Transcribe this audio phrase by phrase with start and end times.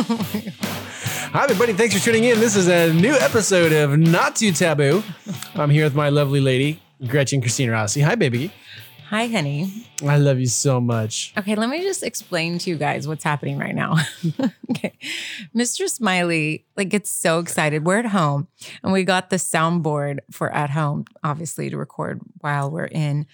[0.02, 1.74] Hi, everybody.
[1.74, 2.40] Thanks for tuning in.
[2.40, 5.02] This is a new episode of Not Too Taboo.
[5.54, 8.00] I'm here with my lovely lady, Gretchen Christina Rossi.
[8.00, 8.50] Hi, baby.
[9.10, 9.86] Hi, honey.
[10.06, 11.34] I love you so much.
[11.36, 13.96] Okay, let me just explain to you guys what's happening right now.
[14.70, 14.96] okay.
[15.54, 15.86] Mr.
[15.86, 17.84] Smiley like gets so excited.
[17.84, 18.48] We're at home
[18.82, 23.26] and we got the soundboard for at home, obviously, to record while we're in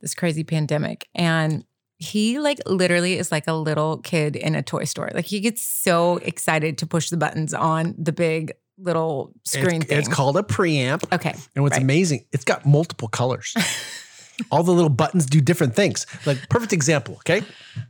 [0.00, 1.06] this crazy pandemic.
[1.14, 1.66] And
[2.04, 5.10] he like literally is like a little kid in a toy store.
[5.14, 9.86] Like he gets so excited to push the buttons on the big little screen It's,
[9.86, 9.98] thing.
[9.98, 11.10] it's called a preamp.
[11.12, 11.34] Okay.
[11.54, 11.82] And what's right.
[11.82, 13.54] amazing, it's got multiple colors.
[14.50, 16.06] All the little buttons do different things.
[16.26, 17.42] Like, perfect example, okay?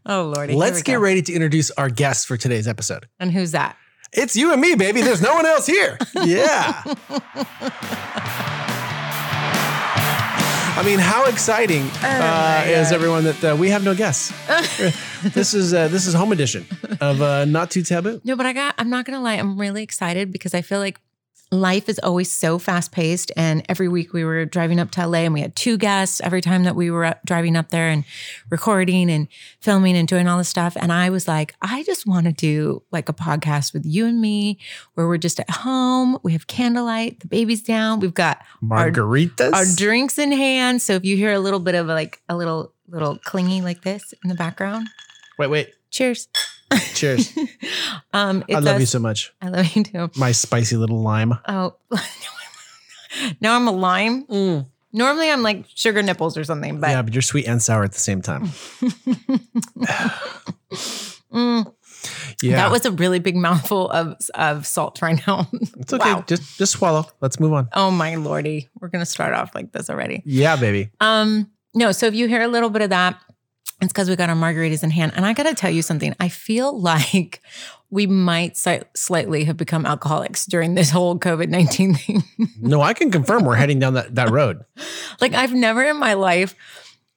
[0.04, 0.54] Oh lordy.
[0.54, 1.00] Let's get go.
[1.00, 3.06] ready to introduce our guest for today's episode.
[3.18, 3.76] And who's that?
[4.12, 5.00] It's you and me, baby.
[5.00, 5.98] There's no one else here.
[6.24, 6.82] Yeah.
[10.76, 14.32] I mean, how exciting uh, Oh my is everyone that uh, we have no guests?
[15.22, 16.66] this is uh, this is home edition
[17.00, 18.20] of uh, Not Too Taboo.
[18.24, 19.34] No, but I got, I'm not going to lie.
[19.34, 20.98] I'm really excited because I feel like
[21.50, 23.30] life is always so fast paced.
[23.36, 26.40] And every week we were driving up to LA and we had two guests every
[26.40, 28.04] time that we were up, driving up there and
[28.50, 29.28] recording and
[29.60, 30.76] filming and doing all this stuff.
[30.80, 34.20] And I was like, I just want to do like a podcast with you and
[34.20, 34.58] me
[34.94, 36.18] where we're just at home.
[36.24, 38.00] We have candlelight, the baby's down.
[38.00, 38.38] We've got
[38.70, 39.52] our- Margaritas.
[39.52, 40.82] our drinks in hand.
[40.82, 44.12] So if you hear a little bit of like a little, little clingy like this
[44.24, 44.88] in the background,
[45.38, 45.72] wait, wait.
[45.90, 46.28] cheers.
[46.94, 47.36] Cheers.
[48.12, 49.32] um, I it's love you so much.
[49.40, 50.10] I love you too.
[50.16, 51.34] My spicy little lime.
[51.48, 51.76] Oh,
[53.40, 54.26] now I'm a lime.
[54.92, 57.92] Normally I'm like sugar nipples or something, but yeah, but you're sweet and sour at
[57.92, 58.46] the same time.
[61.32, 61.74] mm,
[62.42, 65.48] Yeah, that was a really big mouthful of of salt right now.
[65.78, 66.14] it's okay.
[66.14, 66.24] Wow.
[66.26, 67.06] Just just swallow.
[67.20, 67.68] Let's move on.
[67.72, 70.22] Oh my lordy, we're gonna start off like this already.
[70.24, 70.90] Yeah, baby.
[71.00, 73.18] Um, no, so if you hear a little bit of that,
[73.84, 75.12] it's because we got our margaritas in hand.
[75.14, 76.14] And I gotta tell you something.
[76.20, 77.40] I feel like
[77.90, 82.22] we might si- slightly have become alcoholics during this whole COVID nineteen thing.
[82.60, 84.64] No, I can confirm we're heading down that, that road.
[85.20, 86.54] like I've never in my life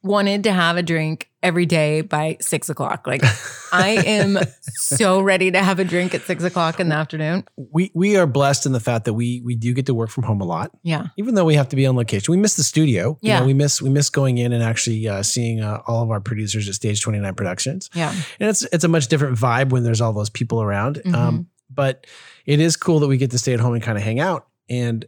[0.03, 3.06] wanted to have a drink every day by six o'clock.
[3.08, 3.22] Like
[3.74, 4.38] I am
[4.75, 7.44] so ready to have a drink at six o'clock in the afternoon.
[7.58, 10.24] We we are blessed in the fact that we we do get to work from
[10.24, 10.72] home a lot.
[10.84, 11.07] Yeah.
[11.18, 13.18] even though we have to be on location, we miss the studio.
[13.22, 13.40] You Yeah.
[13.40, 16.22] know, we miss we miss going in and actually uh, seeing uh, all of our
[16.22, 18.13] producers at Stage Twenty Nine Productions, Yeah.
[18.40, 21.02] and it's it's a much different vibe when there's all those people around.
[21.06, 21.13] Mhm.
[21.16, 22.07] Um, but
[22.46, 24.47] it is cool that we get to stay at home and kind of hang out.
[24.69, 25.06] And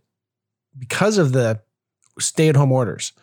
[0.77, 1.61] because of the
[2.19, 3.13] stay at home orders,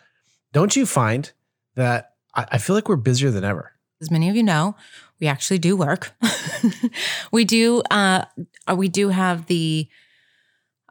[0.53, 1.31] don't you find
[1.77, 3.71] that I, I feel like we're busier than ever?
[4.01, 4.75] As many of you know,
[5.19, 6.13] we actually do work.
[7.31, 8.25] we do uh
[8.75, 9.87] we do have the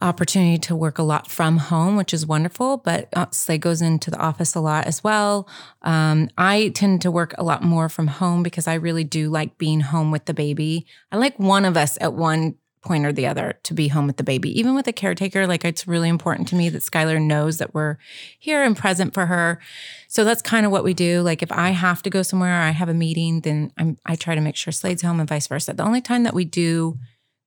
[0.03, 4.11] opportunity to work a lot from home, which is wonderful, but uh, Slade goes into
[4.11, 5.49] the office a lot as well.
[5.83, 9.57] Um, I tend to work a lot more from home because I really do like
[9.57, 10.87] being home with the baby.
[11.11, 14.17] I like one of us at one point or the other to be home with
[14.17, 14.57] the baby.
[14.59, 17.97] Even with a caretaker, like it's really important to me that Skylar knows that we're
[18.39, 19.61] here and present for her.
[20.09, 21.23] So that's kind of what we do.
[21.23, 24.15] Like if I have to go somewhere or I have a meeting, then I'm I
[24.15, 25.75] try to make sure Slade's home and vice versa.
[25.75, 26.99] The only time that we do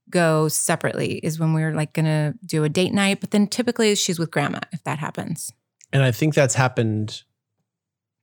[0.10, 4.20] go separately is when we're like gonna do a date night, but then typically she's
[4.20, 5.54] with grandma if that happens.
[5.92, 7.24] And I think that's happened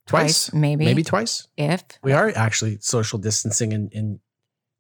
[0.06, 0.84] twice, maybe.
[0.84, 1.48] maybe twice.
[1.56, 4.20] If We are actually social distancing, and, and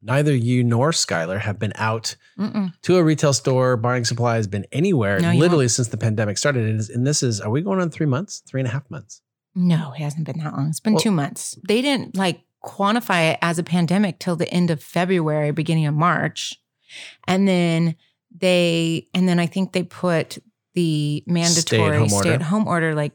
[0.02, 2.72] neither you nor Skylar have been out Mm-mm.
[2.82, 6.68] to a retail store, buying supplies, been anywhere No, literally since the pandemic started.
[6.68, 9.22] And, and this is, are we going on three months, three and a half months?
[9.58, 10.68] no, it hasn't been that long.
[10.68, 11.56] It's been Well- two months.
[11.66, 15.94] They didn't like quantify it as a pandemic till the end of February, beginning of
[15.94, 16.54] March.
[17.26, 17.96] And then
[18.38, 20.38] they and then I think they put
[20.74, 22.28] the mandatory Stay-at-home order.
[22.28, 23.12] stay at home order like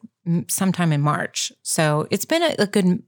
[0.47, 1.51] sometime in March.
[1.61, 3.03] So it's been a, a good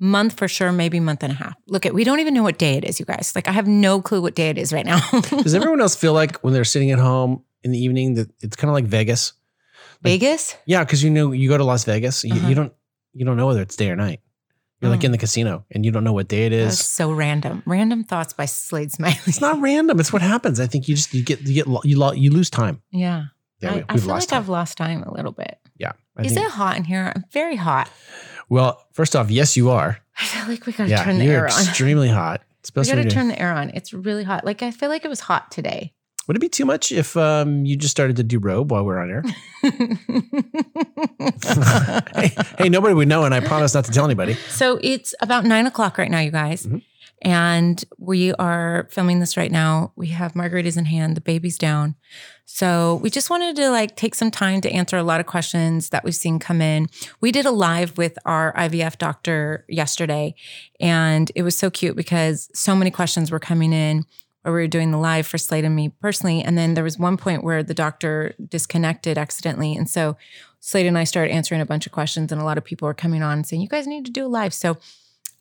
[0.00, 1.54] month for sure, maybe month and a half.
[1.68, 3.32] Look at we don't even know what day it is, you guys.
[3.36, 4.98] Like I have no clue what day it is right now.
[5.20, 8.56] Does everyone else feel like when they're sitting at home in the evening that it's
[8.56, 9.34] kind of like Vegas?
[10.02, 10.56] Vegas?
[10.66, 12.48] Yeah, because you know you go to Las Vegas, you, Uh-huh.
[12.48, 12.72] you don't
[13.12, 14.20] you don't know whether it's day or night.
[14.80, 15.04] You're like Mm.
[15.04, 16.78] in the casino and you don't know what day it is.
[16.78, 17.62] That's so random.
[17.66, 19.18] Random thoughts by Slade Smiley.
[19.26, 20.00] It's not random.
[20.00, 20.58] It's what happens.
[20.58, 22.80] I think you just you get you get you lo- you lose time.
[22.90, 23.24] Yeah.
[23.60, 24.38] Yeah, I, we, I feel like time.
[24.38, 25.58] I've lost time a little bit.
[25.76, 27.12] yeah, I Is think- it hot in here?
[27.14, 27.90] I'm very hot.
[28.50, 29.98] Well, first off, yes, you are.
[30.20, 31.48] I feel like we gotta Yeah, turn the you're air on.
[31.50, 32.40] extremely hot.
[32.42, 33.70] We Especially gotta turn the air on.
[33.70, 34.44] It's really hot.
[34.44, 35.94] Like I feel like it was hot today.
[36.26, 38.98] Would it be too much if um, you just started to do robe while we're
[38.98, 39.22] on air?
[42.14, 44.34] hey, hey, nobody would know, and I promise not to tell anybody.
[44.48, 46.66] So it's about nine o'clock right now, you guys.
[46.66, 46.82] Mhm.
[47.22, 49.92] And we are filming this right now.
[49.94, 51.96] We have margaritas in hand, the baby's down.
[52.46, 55.90] So we just wanted to like take some time to answer a lot of questions
[55.90, 56.88] that we've seen come in.
[57.20, 60.34] We did a live with our IVF doctor yesterday,
[60.80, 64.04] and it was so cute because so many questions were coming in
[64.42, 66.42] where we were doing the live for Slade and me personally.
[66.42, 69.74] And then there was one point where the doctor disconnected accidentally.
[69.74, 70.16] And so
[70.60, 72.94] Slade and I started answering a bunch of questions, and a lot of people were
[72.94, 74.54] coming on saying, You guys need to do a live.
[74.54, 74.78] So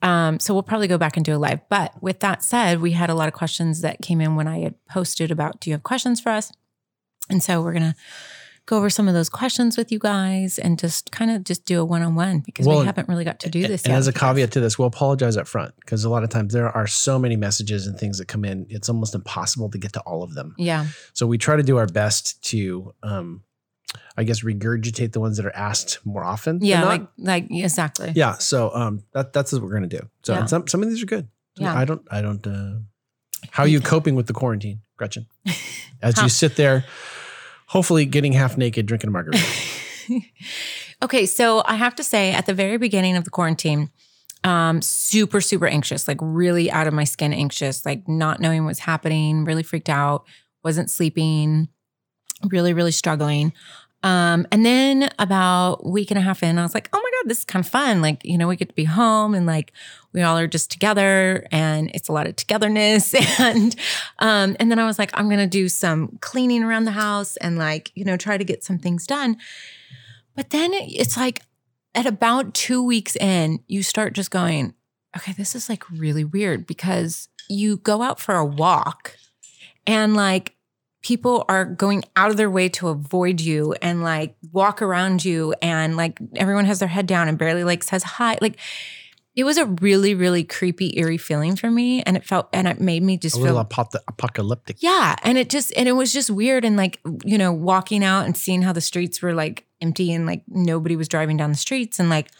[0.01, 1.59] um, so we'll probably go back and do a live.
[1.69, 4.59] But with that said, we had a lot of questions that came in when I
[4.59, 6.51] had posted about do you have questions for us?
[7.29, 7.95] And so we're gonna
[8.65, 11.81] go over some of those questions with you guys and just kind of just do
[11.81, 13.97] a one-on-one because Well, we haven't really got to do this And yet.
[13.97, 14.29] as a with you guys.
[14.29, 17.17] caveat to this, we'll apologize up front because a lot of times there are so
[17.17, 20.35] many messages and things that come in, it's almost impossible to get to all of
[20.35, 20.53] them.
[20.59, 20.85] Yeah.
[21.13, 23.41] So we try to do our best to, um,
[24.17, 26.59] I guess, regurgitate the ones that are asked more often.
[26.61, 28.11] Yeah, like like exactly.
[28.15, 28.33] yeah.
[28.33, 30.09] So um, that that's what we're gonna do.
[30.23, 30.39] So Yeah.
[30.39, 31.27] and some some of these are good.
[31.55, 31.77] Yeah.
[31.77, 32.45] I don't I don't.
[32.45, 32.79] Uh,
[33.51, 35.27] how are you coping with the quarantine, Gretchen?
[36.01, 36.85] As you sit there,
[37.67, 39.43] hopefully getting half naked, drinking a margarita.
[41.03, 43.89] okay, so I have to say, at the very beginning of the quarantine,
[44.43, 48.79] um, super, super anxious, like really out of my skin anxious, like not knowing what's
[48.79, 50.25] happening, really freaked out,
[50.63, 51.67] wasn't sleeping,
[52.45, 53.53] really, really struggling.
[54.01, 57.29] Um, and then about week and a half in, I was like, oh my God,
[57.29, 58.01] this is kind of fun.
[58.01, 59.73] Like, you know, we get to be home and like
[60.13, 63.13] we all are just together and it's a lot of togetherness.
[63.39, 63.75] And
[64.19, 67.57] um, and then I was like, I'm gonna do some cleaning around the house and
[67.57, 69.37] like, you know, try to get some things done.
[70.35, 71.41] But then it's like
[71.95, 74.73] at about two weeks in, you start just going,
[75.15, 79.17] okay, this is like really weird because you go out for a walk
[79.87, 80.55] and like
[81.01, 85.53] people are going out of their way to avoid you and like walk around you
[85.61, 88.37] and like everyone has their head down and barely like says hi.
[88.41, 88.57] Like
[89.35, 92.01] it was a really, really creepy, eerie feeling for me.
[92.03, 94.77] And it felt, and it made me just a feel apocalyptic.
[94.81, 95.15] yeah.
[95.23, 96.65] And it just, and it was just weird.
[96.65, 100.25] And like, you know, walking out and seeing how the streets were like empty and
[100.25, 101.99] like nobody was driving down the streets.
[101.99, 102.31] And like,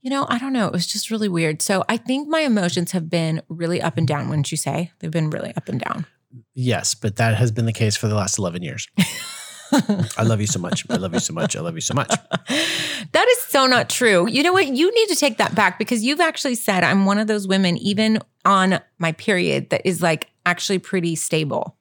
[0.00, 0.66] you know, I don't know.
[0.66, 1.62] It was just really weird.
[1.62, 4.90] So I think my emotions have been really up and down, wouldn't you say?
[4.98, 6.06] They've been really up and down.
[6.54, 8.86] Yes, but that has been the case for the last 11 years.
[9.72, 10.86] I love you so much.
[10.90, 11.56] I love you so much.
[11.56, 12.08] I love you so much.
[12.48, 14.28] that is so not true.
[14.28, 14.66] You know what?
[14.68, 17.76] You need to take that back because you've actually said I'm one of those women,
[17.76, 21.76] even on my period, that is like actually pretty stable.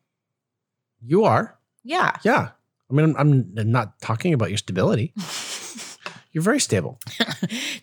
[1.02, 1.58] You are.
[1.84, 2.18] Yeah.
[2.24, 2.50] Yeah.
[2.90, 5.14] I mean, I'm, I'm not talking about your stability.
[6.34, 7.00] You're very stable.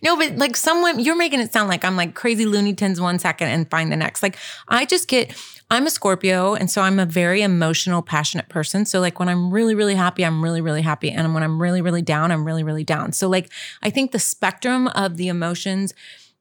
[0.01, 3.19] No, but like someone, you're making it sound like I'm like crazy Looney Tunes one
[3.19, 4.23] second and fine the next.
[4.23, 4.37] Like
[4.69, 5.35] I just get,
[5.75, 6.55] I'm a Scorpio.
[6.55, 8.87] And so I'm a very emotional, passionate person.
[8.87, 11.11] So like when I'm really, really happy, I'm really, really happy.
[11.11, 13.13] And when I'm really, really down, I'm really, really down.
[13.13, 13.51] So like
[13.83, 15.93] I think the spectrum of the emotions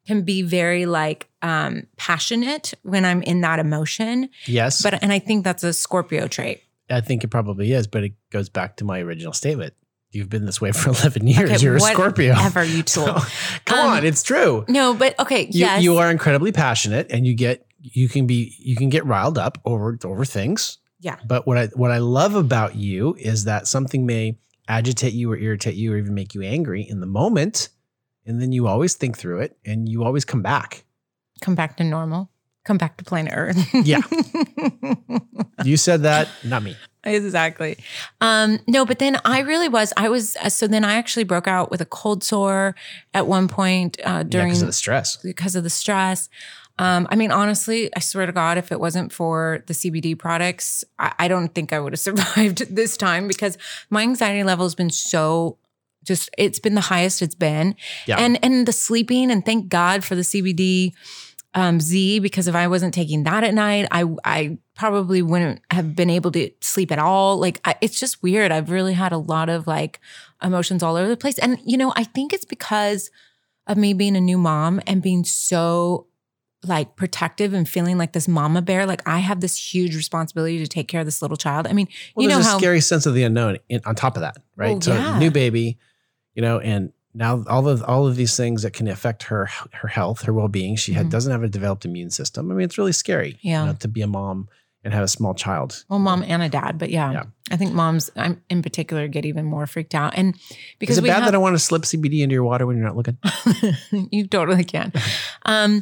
[0.05, 4.29] can be very like um passionate when I'm in that emotion.
[4.45, 4.81] Yes.
[4.81, 6.61] But and I think that's a Scorpio trait.
[6.89, 9.73] I think it probably is, but it goes back to my original statement.
[10.11, 11.49] You've been this way for 11 years.
[11.49, 12.35] Okay, You're a Scorpio.
[12.37, 13.05] Ever you So,
[13.65, 14.63] come Um, on, it's true.
[14.67, 15.81] No, but okay, You, yes.
[15.81, 19.59] you are incredibly passionate and you get you can be you can get riled up
[19.65, 20.77] over over things.
[20.99, 21.17] Yeah.
[21.27, 24.37] But what I what I love about you is that something may
[24.69, 27.67] agitate you or irritate you or even make you angry in the moment
[28.25, 30.85] and then you always think through it and you always come back.
[31.41, 32.29] come back to normal.
[32.63, 33.57] Come back to planet Earth.
[33.73, 33.99] Yeah.
[35.63, 36.75] You said that, not me.
[37.03, 37.77] exactly.
[38.19, 39.93] Um, no, but then I really was.
[39.95, 40.35] I was.
[40.37, 42.75] Uh, so then I actually broke out with a cold sore
[43.13, 45.17] at one point uh, Yeah, during because of the stress.
[45.17, 46.27] because of the stress.
[46.79, 50.83] Um, I mean, honestly, I swear to God, if it wasn't for the CBD products,
[50.97, 53.57] I, I don't think I would have survived this time because
[53.89, 55.57] my anxiety level has been so
[56.03, 57.75] just it's been the highest it's been.
[58.07, 58.17] Yeah.
[58.17, 60.93] And and the sleeping and thank God for the CBD
[61.53, 65.95] um, Z because if I wasn't taking that at night, I I probably wouldn't have
[65.95, 67.37] been able to sleep at all.
[67.37, 68.51] Like I, it's just weird.
[68.51, 69.99] I've really had a lot of like
[70.41, 73.11] emotions all over the place, and you know I think it's because
[73.67, 76.07] of me being a new mom and being so
[76.65, 78.85] like protective and feeling like this mama bear.
[78.85, 81.67] Like I have this huge responsibility to take care of this little child.
[81.67, 83.95] I mean, Well, you know there's a how scary sense of the unknown in, on
[83.95, 84.71] top of that, right?
[84.71, 85.19] Well, so yeah.
[85.19, 85.77] new baby,
[86.35, 89.87] you know, and now all of all of these things that can affect her her
[89.87, 90.75] health, her well being.
[90.75, 91.11] She had, Mhm.
[91.11, 92.49] doesn't have a developed immune system.
[92.51, 93.65] I mean, it's really scary, you Yeah.
[93.65, 94.47] know, to be a mom
[94.83, 95.85] and have a small child.
[95.89, 97.23] Well, mom and a dad, but yeah, Yeah.
[97.51, 100.13] I think moms I'm in particular get even more freaked out.
[100.15, 100.35] And
[100.79, 102.77] because Is it bad have, that I want to slip CBD into your water when
[102.77, 103.17] you're not looking?
[104.11, 104.91] you totally can.
[105.45, 105.81] Um,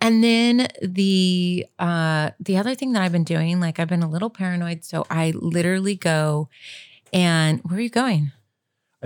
[0.00, 4.10] and then the uh, the other thing that I've been doing, like I've been a
[4.10, 6.48] little paranoid, so I literally go
[7.12, 8.32] and where are you going?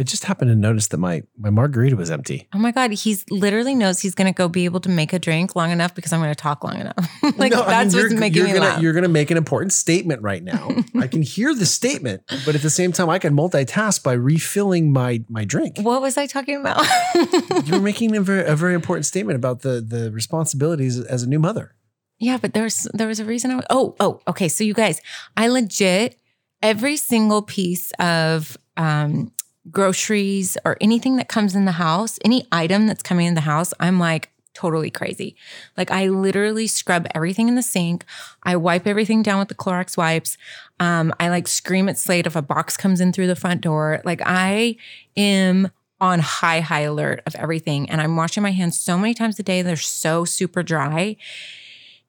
[0.01, 2.49] I just happened to notice that my my margarita was empty.
[2.55, 5.55] Oh my god, he's literally knows he's gonna go be able to make a drink
[5.55, 6.97] long enough because I'm gonna talk long enough.
[7.37, 8.83] like No, I mean, that's what's you're, making you're me gonna, laugh.
[8.83, 10.71] You're going to make an important statement right now.
[10.99, 14.91] I can hear the statement, but at the same time, I can multitask by refilling
[14.91, 15.77] my my drink.
[15.81, 16.83] What was I talking about?
[17.67, 21.29] You were making a very, a very important statement about the the responsibilities as a
[21.29, 21.75] new mother.
[22.19, 23.51] Yeah, but there's there was a reason.
[23.51, 24.49] I, oh, oh, okay.
[24.49, 25.03] So you guys,
[25.37, 26.17] I legit
[26.63, 29.31] every single piece of um,
[29.71, 33.73] groceries or anything that comes in the house, any item that's coming in the house,
[33.81, 35.37] I'm like totally crazy.
[35.77, 38.05] Like I literally scrub everything in the sink.
[38.43, 40.37] I wipe everything down with the Clorox wipes.
[40.79, 44.03] Um, I like scream at Slade if a box comes in through the front door.
[44.05, 44.77] Like I
[45.17, 49.39] am on high high alert of everything, and I'm washing my hands so many times
[49.39, 49.63] a day.
[49.63, 51.17] They're so super dry.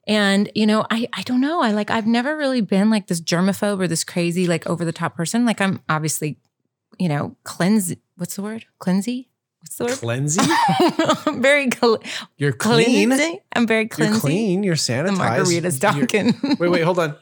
[0.07, 1.61] And, you know, I I don't know.
[1.61, 4.91] I like I've never really been like this germaphobe or this crazy, like over the
[4.91, 5.45] top person.
[5.45, 6.37] Like I'm obviously,
[7.01, 8.65] you know, cleanse what's the word?
[8.79, 9.27] Cleansy?
[9.61, 9.93] What's the word?
[9.93, 11.27] Cleansy.
[11.27, 12.01] I'm very cl-
[12.37, 13.09] You're clean.
[13.09, 13.39] cleansing.
[13.53, 14.63] I'm very You're clean.
[14.63, 16.35] You're The margarita's talking.
[16.59, 17.15] Wait, wait, hold on.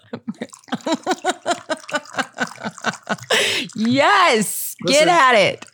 [3.76, 4.76] yes.
[4.84, 5.06] Listen.
[5.06, 5.66] Get at it.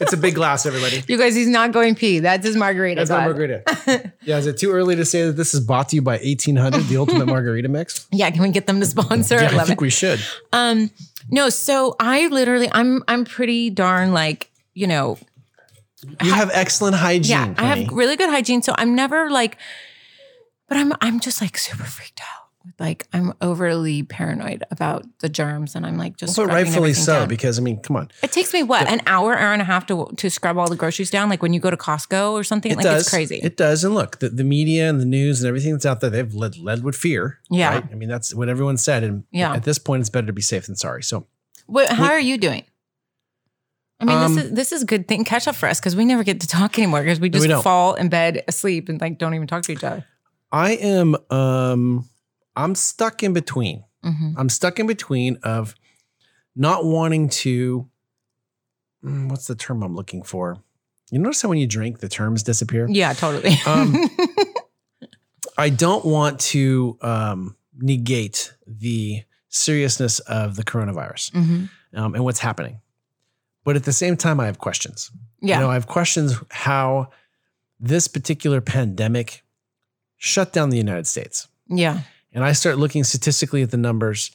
[0.00, 1.02] It's a big glass, everybody.
[1.06, 2.18] You guys, he's not going pee.
[2.20, 3.00] That's his margarita.
[3.04, 4.12] That's my margarita.
[4.24, 6.84] Yeah, is it too early to say that this is bought to you by 1800,
[6.84, 8.06] the ultimate margarita mix?
[8.12, 9.34] Yeah, can we get them to sponsor?
[9.34, 9.80] Yeah, I I think it.
[9.80, 10.20] we should.
[10.52, 10.90] Um,
[11.32, 15.18] no, so I literally, I'm, I'm pretty darn like, you know,
[16.22, 17.30] You have excellent hygiene.
[17.30, 18.62] yeah, I have really good hygiene.
[18.62, 19.56] So I'm never like,
[20.68, 22.41] but I'm, I'm just like super freaked out.
[22.78, 26.36] Like I'm overly paranoid about the germs, and I'm like just.
[26.36, 27.28] But rightfully so, down.
[27.28, 28.10] because I mean, come on.
[28.22, 30.76] it takes me what an hour, hour and a half to to scrub all the
[30.76, 31.28] groceries down.
[31.28, 33.02] Like when you go to Costco or something, It like does.
[33.02, 33.40] it's crazy.
[33.42, 33.84] It does.
[33.84, 36.56] And look, the, the media and the news and everything that's out there, they've led,
[36.58, 37.40] led with fear.
[37.50, 37.74] Yeah.
[37.74, 37.84] right?
[37.90, 39.02] I mean, that's what everyone said.
[39.04, 39.54] And Yeah.
[39.54, 41.02] at this point, it's better to be safe than sorry.
[41.02, 41.26] So
[41.66, 42.64] What, how are you doing?
[44.00, 45.94] I mean, Um, this is this is a good thing catch up for us because
[45.94, 48.88] we never get to talk anymore because we No, we just fall in bed asleep
[48.88, 50.04] and like don't even talk to each other.
[50.50, 52.08] I am, um,
[52.56, 53.84] I'm stuck in between.
[54.04, 54.34] Mhm.
[54.36, 55.74] I'm stuck in between of
[56.56, 57.88] not wanting to.
[59.04, 60.58] mm, What's the term I'm looking for?
[61.10, 62.86] You notice how when you drink, the terms disappear.
[62.88, 63.54] Yeah, totally.
[63.66, 64.08] Um,
[65.58, 71.68] I don't want to um, negate the seriousness of the coronavirus Mhm.
[71.94, 72.80] um, and what's happening,
[73.64, 75.10] but at the same time, I have questions.
[75.42, 75.56] Yeah.
[75.58, 77.10] You know, I have questions how
[77.78, 79.42] this particular pandemic
[80.16, 81.48] shut down the United States.
[81.68, 82.00] yeah.
[82.32, 84.30] And I start looking statistically at the numbers.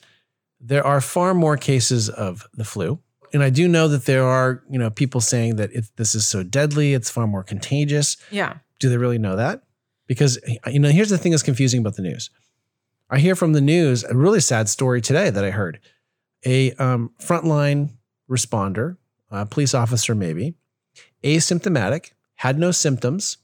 [0.59, 2.99] There are far more cases of the flu.
[3.33, 6.27] And I do know that there are, you know, people saying that if this is
[6.27, 8.17] so deadly, it's far more contagious.
[8.31, 8.57] Yeah.
[8.79, 9.63] Do they really know that?
[10.07, 12.29] Because, you know, here's the thing that's confusing about the news.
[13.09, 15.79] I hear from the news a really sad story today that I heard.
[16.45, 17.91] A um, frontline
[18.29, 18.97] responder,
[19.31, 20.55] a police officer maybe,
[21.23, 23.37] asymptomatic, had no symptoms,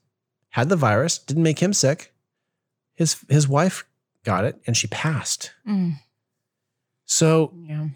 [0.49, 2.13] had the virus, didn't make him sick.
[2.93, 3.85] His his wife
[4.23, 5.51] got it and she passed.
[5.67, 5.93] Mm,
[7.05, 7.87] So yeah.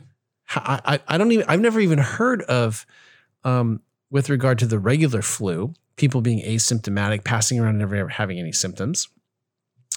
[0.55, 2.85] I, I, I don't even I've never even heard of
[3.43, 8.39] um, with regard to the regular flu, people being asymptomatic, passing around and never having
[8.39, 9.09] any symptoms.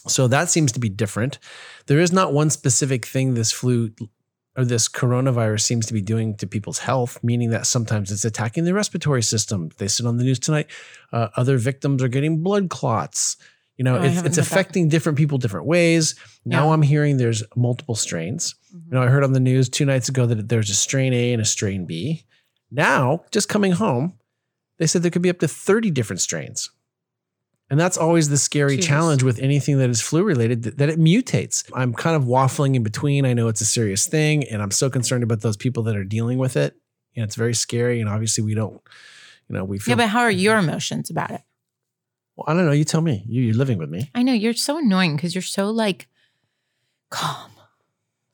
[0.09, 1.39] So that seems to be different.
[1.87, 3.91] There is not one specific thing this flu
[4.57, 8.65] or this coronavirus seems to be doing to people's health, meaning that sometimes it's attacking
[8.65, 9.71] the respiratory system.
[9.79, 10.67] They said on the news tonight,
[11.13, 13.37] uh, other victims are getting blood clots.
[13.81, 16.15] You know, Oh, it's, it's affecting different people different ways.
[16.45, 16.75] Now Yeah.
[16.75, 18.55] I'm hearing there's multiple strains.
[18.77, 18.89] Mm-hmm.
[18.93, 21.33] You know, I heard on the news two nights ago that there's a strain A
[21.33, 22.27] and a strain B.
[22.71, 24.19] Now, just coming home,
[24.77, 26.69] they said there could be up to 30 different strains.
[27.71, 28.87] And that's always the scary Jesus.
[28.87, 31.65] challenge with anything that is flu related that, that it mutates.
[31.73, 33.25] I'm kind of waffling in between.
[33.25, 36.05] I know it's a serious thing, and I'm so concerned about those people that are
[36.05, 36.77] dealing with it.
[37.17, 37.99] And it's very scary.
[37.99, 38.79] And obviously, we don't,
[39.49, 39.93] you know, we feel.
[39.93, 40.39] Yeah, but how are mhm.
[40.39, 41.41] your emotions about it?
[42.37, 42.73] Well, I don't know.
[42.73, 43.25] You tell me.
[43.27, 44.11] You, you're living with me.
[44.15, 46.09] I know you're so annoying because you're so like
[47.11, 47.51] calm.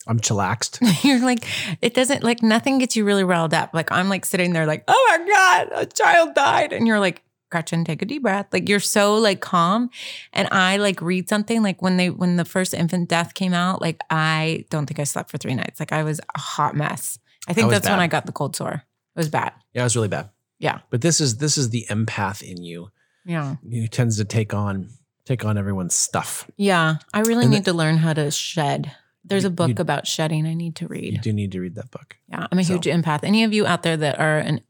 [0.09, 0.79] I'm chillaxed.
[1.05, 1.45] You're like,
[1.83, 3.71] it doesn't like nothing gets you really riled up.
[3.75, 6.73] Like I'm like sitting there like, oh my God, a child died.
[6.73, 8.47] And you're like, Gretchen, take a deep breath.
[8.53, 9.91] Like you're so like calm.
[10.33, 13.81] And I like read something like when they when the first infant death came out,
[13.81, 15.81] like I don't think I slept for three nights.
[15.81, 17.19] Like I was a hot mess.
[17.49, 17.99] I think that's when.
[17.99, 18.85] I got the cold sore.
[19.15, 19.55] It was bad.
[19.73, 20.31] Yeah, it was really bad.
[20.59, 20.81] Yeah.
[20.91, 22.91] But this is this is the empath in you
[23.27, 23.57] Yeah.
[23.69, 24.89] he tends to take on
[25.25, 26.49] take on everyone's stuff.
[26.57, 28.93] Yeah, I really And need to learn how to shed.
[29.25, 31.15] There's You- a book you- about shedding I need to read.
[31.15, 32.17] You do need to read that book.
[32.29, 33.25] Yeah, I'm a So- huge empath.
[33.25, 34.61] Any of you out there that are an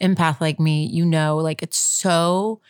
[0.00, 2.60] empath like me, you know, like it's so.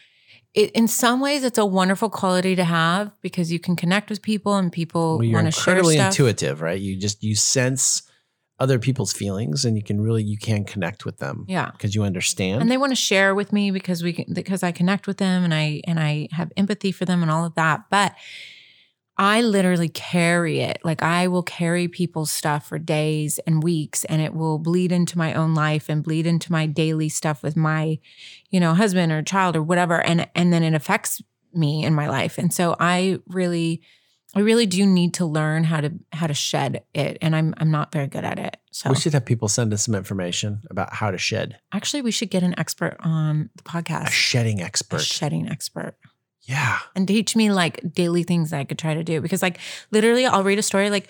[0.52, 4.20] It, in some ways, it's a wonderful quality to have because you can connect with
[4.22, 6.12] people and people Well, want to share incredibly stuff.
[6.12, 6.80] intuitive, right?
[6.80, 8.02] You just you sense
[8.60, 12.04] other people's feelings, and you can really you can connect with them Yeah, because you
[12.04, 12.62] understand.
[12.62, 15.42] and they want to share with me because we can, because I connect with them
[15.44, 17.84] and I and I have empathy for them and all of that.
[17.90, 18.14] But
[19.16, 20.78] I literally carry it.
[20.82, 25.16] Like I will carry people's stuff for days and weeks and it will bleed into
[25.18, 27.98] my own life and bleed into my daily stuff with my,
[28.50, 32.08] you know, husband or child or whatever and and then it affects me in my
[32.08, 32.38] life.
[32.38, 33.82] And so I really
[34.34, 37.70] I really do need to learn how to how to shed it and I'm I'm
[37.70, 38.56] not very good at it.
[38.70, 41.58] So we should have people send us some information about how to shed.
[41.72, 44.08] actually we should get an expert on the podcast.
[44.08, 45.00] A shedding a expert.
[45.00, 45.96] shedding expert
[46.42, 46.78] yeah.
[46.94, 49.20] and teach me like daily things that I could try to do.
[49.20, 49.58] Because like
[49.90, 51.08] literally I'll read a story like,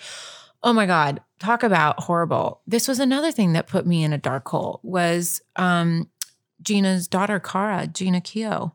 [0.63, 2.61] oh my God, talk about horrible.
[2.67, 6.09] This was another thing that put me in a dark hole was um
[6.61, 8.71] Jeana's daughter, Kara, Jeana Keough,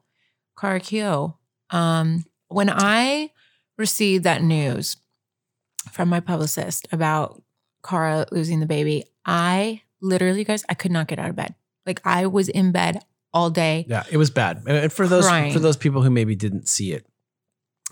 [0.59, 1.35] Kara Keough.
[1.71, 3.31] Um, when I
[3.81, 4.97] received that news
[5.91, 7.43] from my publicist about
[7.85, 11.55] Kara losing the baby, I literally, guys, I could not get out of bed.
[11.87, 13.87] Like I was in bed all day.
[13.89, 14.63] Yeah, it was bad.
[14.67, 15.53] And- for those Crying.
[15.53, 17.07] for those people who maybe didn't see it,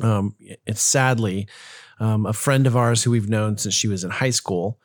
[0.00, 1.48] um, it's sadly
[1.98, 4.78] um, a friend of ours who we've known since she was in high school.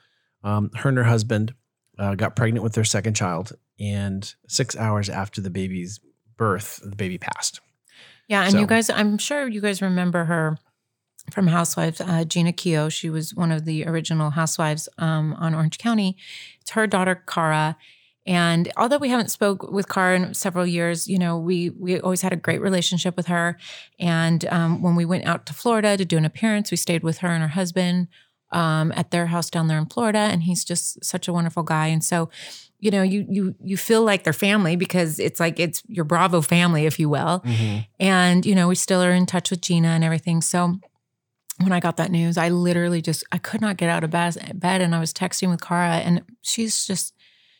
[0.43, 1.53] Um, her and her husband
[1.99, 5.99] uh, got pregnant with their second child, and six hours after the baby's
[6.37, 7.59] birth, the baby passed.
[8.27, 10.57] Yeah, and So- you guys, I'm sure you guys remember her
[11.31, 12.91] from Housewives, uh, Jeana Keough.
[12.91, 16.17] She was one of the original housewives um, on Orange County.
[16.61, 17.77] It's her daughter, Kara.
[18.25, 22.21] And although we haven't spoke with Kara in several years, you know, we we always
[22.21, 23.57] had a great relationship with her.
[23.99, 27.17] And um, when we went out to Florida to do an appearance, we stayed with
[27.17, 28.07] her and her husband
[28.51, 30.19] um, at their house down there in Florida.
[30.19, 31.87] And he's just such a wonderful guy.
[31.87, 32.29] And so,
[32.79, 36.39] you know, you you you feel like they're family because it's like it's your Bravo
[36.41, 37.43] family, if you will.
[37.99, 40.41] And, you know, we still are in touch with Jeana and everything.
[40.41, 40.79] So
[41.59, 44.81] when I got that news, I literally just, I could not get out of bed,
[44.81, 47.13] and I was texting with Kara and she's just,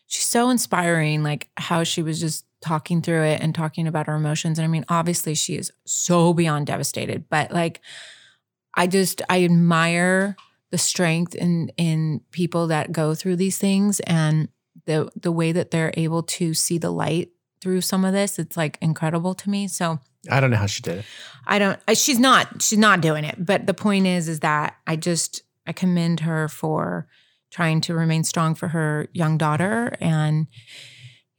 [0.08, 4.16] she's so inspiring, like how she was just talking through it and talking about her
[4.16, 4.58] emotions.
[4.58, 7.82] And I mean, obviously she is so beyond devastated, but like,
[8.76, 10.36] I just, I admire
[10.72, 14.50] the strength in, in people that go through these things and
[14.86, 17.30] the, the way that they're able to see the light
[17.64, 18.38] through some of this.
[18.38, 19.70] It's like incredible to me.
[19.70, 20.00] So,
[20.30, 21.06] I don't know how she did it.
[21.48, 21.80] I don't.
[21.96, 22.62] She's not.
[22.62, 23.44] She's not doing it.
[23.44, 27.08] But the point is, is that I just I commend her for
[27.52, 30.48] trying to remain strong for her young daughter, and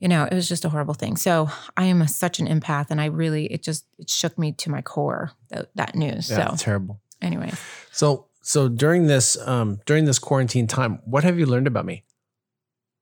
[0.01, 1.17] you know, it was just a horrible thing.
[1.17, 4.53] So I am a, such an empath, and I really it just it shook me
[4.53, 6.31] to my core that, that news.
[6.31, 7.01] Yeah, so terrible.
[7.21, 7.53] anyway,
[7.93, 12.05] So so during this um during this quarantine time, what have you learned about me?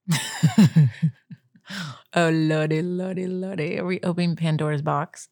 [2.14, 5.28] oh lordy, lordy, lordy, are we opening Pandora's box?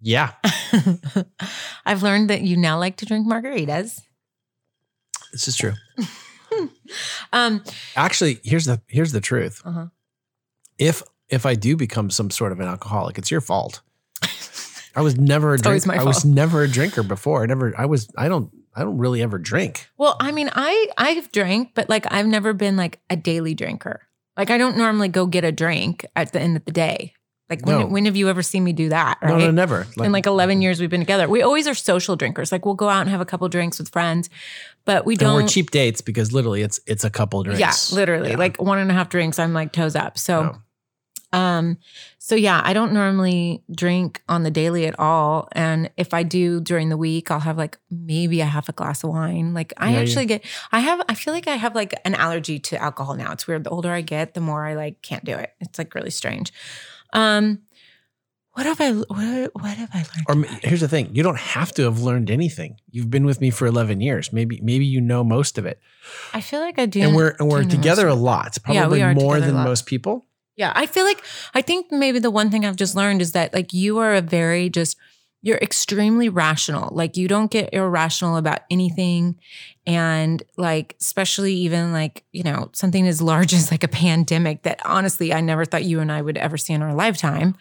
[0.00, 0.32] Yeah,
[1.86, 4.00] I've learned that you now like to drink margaritas.
[5.32, 5.74] this is true.
[7.32, 7.62] Um,
[7.96, 9.60] Actually, here's the here's the truth.
[9.64, 9.86] Uh-huh.
[10.78, 13.82] If if I do become some sort of an alcoholic, it's your fault.
[14.96, 15.92] I was never a drinker.
[15.92, 17.42] I was never a drinker before.
[17.42, 17.74] I never.
[17.76, 18.08] I was.
[18.16, 18.50] I don't.
[18.74, 19.88] I don't really ever drink.
[19.98, 24.02] Well, I mean, I I've drank, but like I've never been like a daily drinker.
[24.36, 27.12] Like I don't normally go get a drink at the end of the day.
[27.48, 27.86] Like when No.
[27.86, 29.18] when have you ever seen me do that?
[29.22, 29.30] Right?
[29.30, 29.86] No, no, never.
[29.98, 31.28] In like 11 years we've been together.
[31.28, 32.50] We always are social drinkers.
[32.50, 34.28] Like we'll go out and have a couple drinks with friends,
[34.84, 37.60] but we don't we're cheap dates because literally it's it's a couple drinks.
[37.60, 38.30] Yeah, literally.
[38.30, 38.36] Yeah.
[38.36, 40.18] Like one and a half drinks, I'm like toes up.
[40.18, 40.62] So No.
[41.32, 41.78] Um
[42.18, 45.48] so yeah, I don't normally drink on the daily at all.
[45.52, 49.04] And if I do during the week, I'll have like maybe a half a glass
[49.04, 49.54] of wine.
[49.54, 52.58] Like I Yeah, actually get I have I feel like I have like an allergy
[52.60, 53.32] to alcohol now.
[53.32, 53.64] It's weird.
[53.64, 55.52] The older I get, the more I like can't do it.
[55.60, 56.52] It's like really strange.
[57.12, 57.60] Um
[58.52, 60.46] what have I what, what have I learned?
[60.48, 62.80] Or here's the thing: you don't have to have learned anything.
[62.90, 64.32] You've been with me for 11 years.
[64.32, 65.78] Maybe maybe you know most of it,
[66.32, 67.02] I feel like I do.
[67.02, 68.56] and we're and we're together a lot.
[68.66, 70.24] Yeah, we Probably are more than most people.
[70.56, 71.22] Yeah, I feel like
[71.54, 74.20] I think maybe the one thing I've just learned is that like you are a
[74.22, 74.96] very just
[75.42, 76.88] you're extremely rational.
[76.94, 79.38] Like you don't get irrational about anything
[79.86, 84.80] and like especially even like, you know, something as large as like a pandemic that
[84.84, 87.56] honestly I never thought you and I would ever see in our lifetime.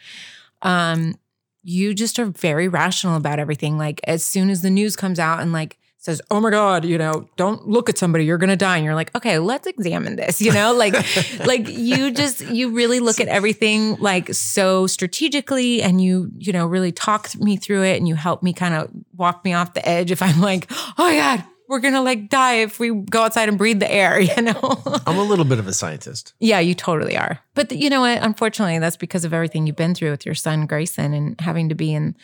[0.61, 1.15] Um
[1.63, 3.77] you just are very rational about everything.
[3.77, 6.97] Like as soon as the news comes out and like says, "Oh my God, you
[6.97, 8.25] know, don't look at somebody.
[8.25, 10.93] You're gonna die." And you're like, "Okay, let's examine this." You know, like,
[11.45, 16.65] like you just you really look at everything like so strategically, and you you know
[16.67, 19.87] really talk me through it, and you help me kind of walk me off the
[19.87, 23.49] edge if I'm like, "Oh my God." We're gonna like die if we go outside
[23.49, 25.01] and breathe the air, you know?
[25.07, 26.35] I'm a little bit of a scientist.
[26.39, 27.39] Yeah, you totally are.
[27.55, 28.21] But you know what?
[28.21, 31.75] Unfortunately, that's because of everything you've been through with your son Grayson and having to
[31.75, 32.15] be in,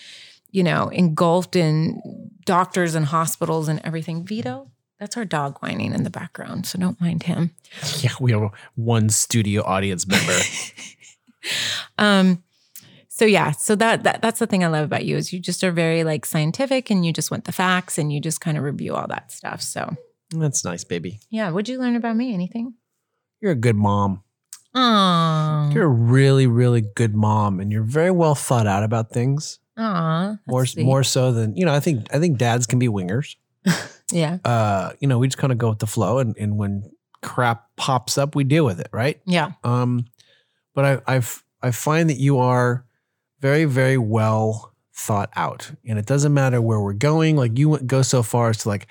[0.51, 2.01] you know, engulfed in
[2.45, 4.25] doctors and hospitals and everything.
[4.25, 7.51] Vito, that's our dog whining in the background, so don't mind him.
[7.99, 10.37] Yeah, we have one studio audience member.
[11.97, 12.43] Um,
[13.07, 15.63] so yeah, so that, that that's the thing I love about you is you just
[15.63, 18.63] are very like scientific and you just want the facts and you just kind of
[18.63, 19.61] review all that stuff.
[19.61, 19.95] So
[20.31, 21.19] That's nice, baby.
[21.29, 22.33] yeah, what'd you learn about me?
[22.33, 22.75] Anything?
[23.41, 24.23] You're a good mom.
[24.73, 24.79] Aw.
[25.73, 29.59] You're a really, really good mom, and you're very well thought out about things.
[29.77, 30.27] Aw.
[30.31, 30.85] that's More, sweet.
[30.85, 31.73] more so than you know.
[31.73, 33.35] I think, I think dads can be wingers.
[34.13, 34.39] Yeah.
[34.43, 37.67] Uh, you know, we just kind of go with the flow, and and when crap
[37.77, 39.21] pops up, we deal with it, right?
[39.25, 39.53] Yeah.
[39.63, 40.05] Um,
[40.75, 42.85] but I, I've I find that you are
[43.39, 47.37] very very well thought out, and it doesn't matter where we're going.
[47.37, 48.87] Like you went- go so far as to like.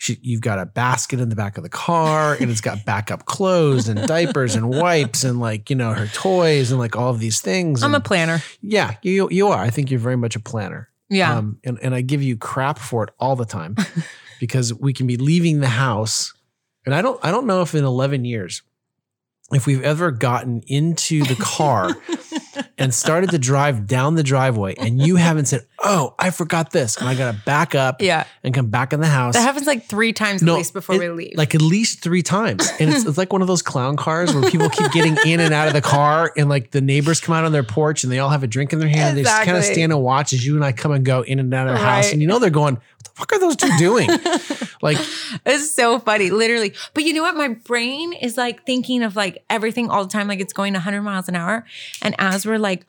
[0.00, 3.26] She, you've got a basket in the back of the car and it's got backup
[3.26, 7.18] clothes and diapers and wipes and like you know her toys and like all of
[7.18, 7.82] these things.
[7.82, 8.42] I'm a planner.
[8.62, 9.58] yeah, you you are.
[9.58, 10.88] I think you're very much a planner.
[11.10, 11.36] Yeah.
[11.36, 13.76] Um, and, and I give you crap for it all the time
[14.40, 16.32] because we can be leaving the house.
[16.86, 18.62] And I don't I don't know if in 11 years
[19.52, 21.90] if we've ever gotten into the car
[22.80, 26.96] and started to drive down the driveway and you haven't said, "Oh, I forgot this."
[26.96, 28.24] And I got to back up yeah.
[28.42, 29.34] and come back in the house.
[29.34, 31.34] That happens like three times at least before it- we leave.
[31.36, 32.68] Like at least three times.
[32.80, 35.52] And it's, it's like one of those clown cars where people keep getting in and
[35.52, 38.18] out of the car and like the neighbors come out on their porch and they
[38.18, 40.32] all have a drink in their hand and they just kind of stand and watch
[40.32, 42.12] as you and I come and go in and out of the house.
[42.12, 44.08] And you know they're going, what the fuck are those two doing?
[44.82, 44.98] like
[45.46, 46.74] It's so funny, literally.
[46.94, 47.36] But you know what?
[47.36, 51.02] My brain is like thinking of like everything all the time, like it's going 100
[51.02, 51.64] miles an hour.
[52.02, 52.84] And as we're like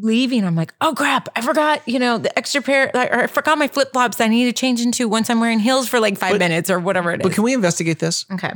[0.00, 3.56] leaving, I'm like, oh crap, I forgot, you know, the extra pair, or I forgot
[3.58, 6.32] my flip flops I need to change into once I'm wearing heels for like five
[6.32, 7.22] But- minutes or whatever it is.
[7.22, 8.26] but can we investigate this?
[8.32, 8.52] okay.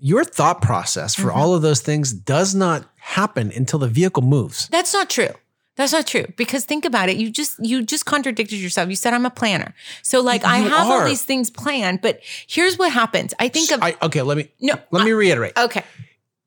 [0.00, 1.36] Your thought process for Mhm.
[1.36, 4.68] all of those things does not happen until the vehicle moves.
[4.68, 5.30] That's not true.
[5.76, 7.16] That's not true because think about it.
[7.16, 8.88] You just you just contradicted yourself.
[8.88, 11.00] You said I'm a planner, so like I have are.
[11.02, 12.00] all these things planned.
[12.00, 13.34] But here's what happens.
[13.40, 14.74] I think of I, okay, let me no.
[14.92, 15.56] let me reiterate.
[15.56, 15.82] Okay.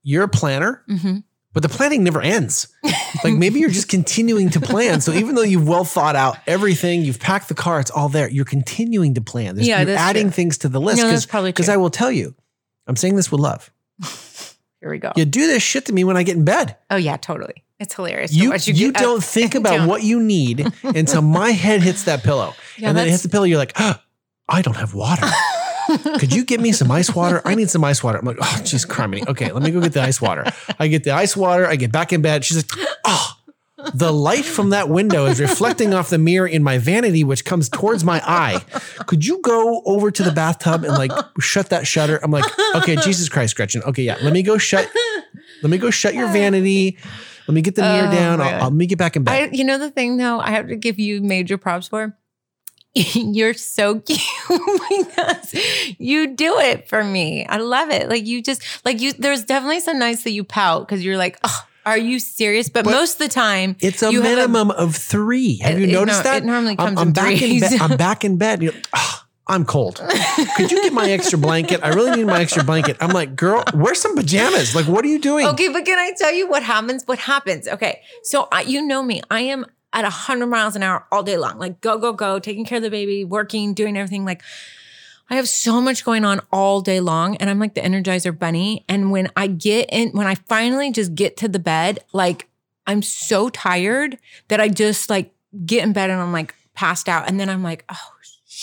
[0.04, 0.82] You're a planner.
[0.88, 1.18] hmm
[1.52, 2.68] But the planning never ends.
[3.24, 5.02] Like maybe you're just continuing to plan.
[5.02, 8.30] So even though you've well thought out everything, you've packed the car, it's all there.
[8.30, 9.56] You're continuing to plan.
[9.56, 10.32] There's, Yeah, you're adding true.
[10.32, 11.02] things to the list.
[11.02, 11.68] No, that's probably Because.
[11.68, 12.34] I will tell you,
[12.86, 13.70] I'm saying this with love.
[14.80, 15.12] Here we go.
[15.18, 16.78] You do this shit to me when I get in bed.
[16.90, 17.64] Oh yeah, totally.
[17.80, 18.32] It's hilarious.
[18.32, 22.04] to You you, get don't think and about what you need until my head hits
[22.04, 22.54] that pillow.
[22.80, 24.04] Yeah, and then it hits the pillow, you're like, "Ah,
[24.48, 25.26] I don't have water.
[26.20, 27.42] Could you get me some ice water?
[27.44, 28.20] I need some ice water.
[28.20, 29.28] I'm like, oh, jeez, criminy.
[29.28, 30.46] Okay, let me go get the ice water.
[30.80, 31.66] I get the ice water.
[31.66, 32.46] I get back in bed.
[32.46, 33.34] She's like, oh,
[33.94, 37.70] the light from that window is reflecting off the mirror in my vanity, which comes
[37.70, 38.60] towards my eye.
[39.06, 42.18] Could you go over to the bathtub and like shut that shutter?
[42.22, 43.82] I'm like, okay, Jesus Christ, Gretchen.
[43.84, 44.92] Okay, yeah, let me go shut.
[45.64, 46.98] Let me go shut your vanity.
[47.48, 48.42] Let me get the mirror Oh, down.
[48.42, 49.50] I'll, I'll, let me get back in bed.
[49.52, 52.18] I, you know the thing though, I have to give you major props for.
[52.96, 54.20] You're so cute
[54.90, 55.54] because
[56.00, 57.46] you do it for me.
[57.46, 58.10] I love it.
[58.10, 59.14] Like you just like you.
[59.14, 62.70] There's definitely some nights that you pout because you're like, oh, are you serious?
[62.70, 65.58] But, But most of the time, It's a you have a- minimum of three.
[65.60, 66.44] Have you it noticed no- that?
[66.44, 67.62] it normally I'm- comes I'm, in back in threes.
[67.70, 67.82] bed.
[67.82, 68.64] I'm back in bed.
[68.64, 70.02] You're, "Ah, I'm cold.
[70.56, 71.80] Could you get my extra blanket?
[71.84, 72.98] I really need my extra blanket.
[73.00, 74.76] I'm like, girl, where's some pajamas?
[74.76, 75.48] Like, what are you doing?
[75.48, 77.04] Okay, but can I tell you what happens?
[77.06, 77.68] What happens?
[77.68, 79.22] Okay, so I, you know me.
[79.32, 81.58] I am at hundred miles an hour all day long.
[81.58, 84.26] Like go, go, go, taking care of the baby, working, doing everything.
[84.26, 84.44] Like
[85.30, 88.86] I have so much going on all day long, and I'm like the Energizer Bunny.
[88.88, 92.48] And when I get in, when I finally just get to the bed, like
[92.86, 94.18] I'm so tired
[94.50, 95.34] that I just like
[95.66, 98.12] get in bed and I'm like passed out, and then I'm like, oh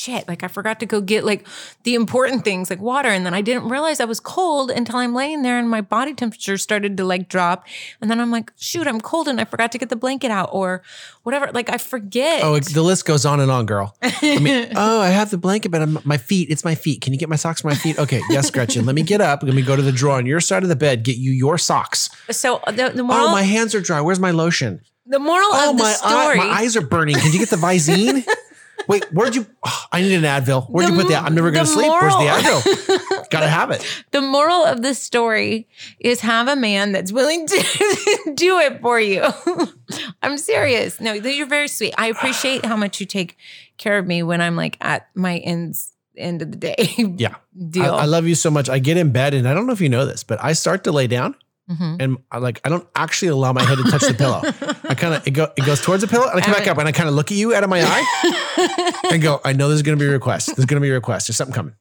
[0.05, 1.47] shit like i forgot to go get like
[1.85, 5.15] the important things like water and then i didn't realize i was cold until i'm
[5.15, 7.67] laying there and my body temperature started to like drop
[8.01, 10.49] and then i'm like shoot i'm cold and i forgot to get the blanket out
[10.53, 10.83] or
[11.23, 13.97] whatever like i forget Oh, the list goes on and on, girl.
[14.03, 17.01] I mean, oh, I have the blanket, but I'm, my feet, it's my feet.
[17.01, 17.99] Can you get my socks for my feet?
[17.99, 18.85] Okay, yes, Gretchen.
[18.85, 19.43] Let me get up.
[19.43, 21.57] Let me go to the drawer on your side of the bed, get you your
[21.57, 22.11] socks.
[22.31, 24.01] so uh, the, the moral Oh, my hands are dry.
[24.01, 24.81] Where's my lotion?
[25.07, 27.17] the moral Oh, of the my, story eye, my eyes are burning.
[27.17, 28.25] Can you get the Visine?
[28.89, 29.47] Wait, where'd you?
[29.65, 30.69] oh, I need an Advil.
[30.69, 31.25] Where'd you put that?
[31.25, 31.91] I'm never going to the sleep.
[31.91, 33.31] Where's the Advil?
[33.31, 34.05] Gotta have it.
[34.11, 35.69] the moral of the story
[35.99, 37.57] is have a man that's willing to
[38.35, 39.25] do it for you.
[40.23, 41.01] I'm serious.
[41.01, 41.95] No, you're very sweet.
[41.99, 43.37] I appreciate how much you take
[43.77, 46.95] care of me when I'm like at my ends end of the day.
[46.97, 47.35] Yeah.
[47.35, 47.95] I, Deal.
[47.95, 48.69] I love you so much.
[48.69, 50.85] I get in bed and I don't know if you know this, but I start
[50.85, 51.35] to lay down
[51.71, 51.97] Mhm.
[51.99, 54.43] and I like I don't actually allow my head to touch the pillow.
[54.89, 56.77] I kind of it go it goes towards the pillow and I come back up
[56.77, 59.69] and I kind of look at you out of my eye and go, I know
[59.69, 60.55] there's gonna be a request.
[60.57, 61.27] There's gonna be a request.
[61.29, 61.75] There's something coming.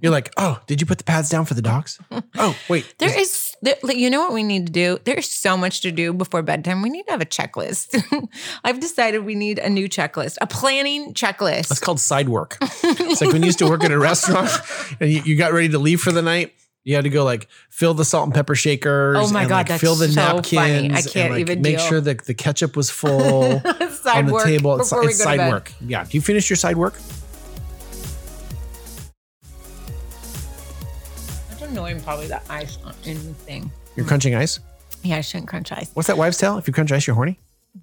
[0.00, 2.00] You're like, oh, did you put the pads down for the dogs?
[2.36, 2.92] Oh, wait.
[2.98, 4.98] There is, there, like, you know what we need to do?
[5.04, 6.82] There's so much to do before bedtime.
[6.82, 7.94] We need to have a checklist.
[8.64, 11.68] I've decided we need a new checklist, a planning checklist.
[11.68, 12.58] That's called side work.
[12.60, 14.50] It's like when you used to work at a restaurant
[14.98, 16.54] and you, you got ready to leave for the night.
[16.88, 19.18] You had to go like fill the salt and pepper shakers.
[19.20, 20.54] Oh my and, God, like, that's fill the so napkins.
[20.54, 20.94] funny.
[20.94, 21.86] I can't like, even make deal.
[21.86, 24.80] sure that the ketchup was full on the table.
[24.80, 25.70] It's, it's side work.
[25.82, 26.04] Yeah.
[26.04, 26.94] Do you finish your side work?
[31.50, 31.84] I don't know.
[31.84, 33.70] I'm probably the ice on anything.
[33.94, 34.58] You're crunching ice.
[35.02, 35.90] Yeah, I shouldn't crunch ice.
[35.92, 36.56] What's that wives' tale?
[36.56, 37.38] If you crunch ice, you're horny.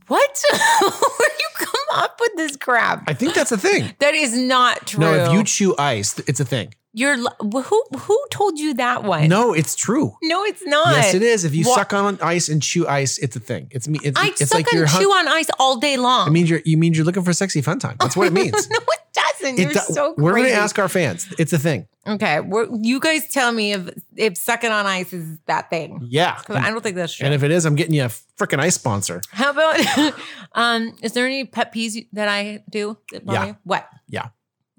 [0.07, 0.43] What?
[0.81, 3.03] Where you come up with this crap?
[3.07, 3.93] I think that's a thing.
[3.99, 5.01] That is not true.
[5.01, 6.73] No, if you chew ice, it's a thing.
[6.97, 9.27] You're who who told you that one?
[9.27, 10.15] No, it's true.
[10.23, 10.95] no, it's not.
[10.95, 11.43] Yes, it is.
[11.43, 11.75] If you What?
[11.75, 13.67] suck on ice and chew ice, it's a thing.
[13.71, 13.99] It's me.
[14.03, 14.88] It's, I it's suck like and you're.
[14.88, 16.27] hun- chew on ice all day long.
[16.27, 16.62] It means you're.
[16.65, 17.97] You mean you're looking for sexy fun time.
[17.99, 18.69] That's what it means.
[18.69, 19.60] no, it doesn't.
[19.60, 20.21] It You're do- so crazy.
[20.23, 21.27] we're going to ask our fans.
[21.38, 21.88] It's a thing.
[22.08, 25.99] Okay, we're, you guys tell me if if sucking on ice is that thing.
[26.08, 26.39] Yeah.
[26.49, 27.25] I don't think that's true.
[27.25, 29.21] And if it is, I'm getting you a freaking ice sponsor.
[29.31, 30.13] How about
[30.53, 33.45] um is there any pet peeves that I do that Yeah.
[33.47, 33.58] you?
[33.63, 33.88] What?
[34.08, 34.29] Yeah.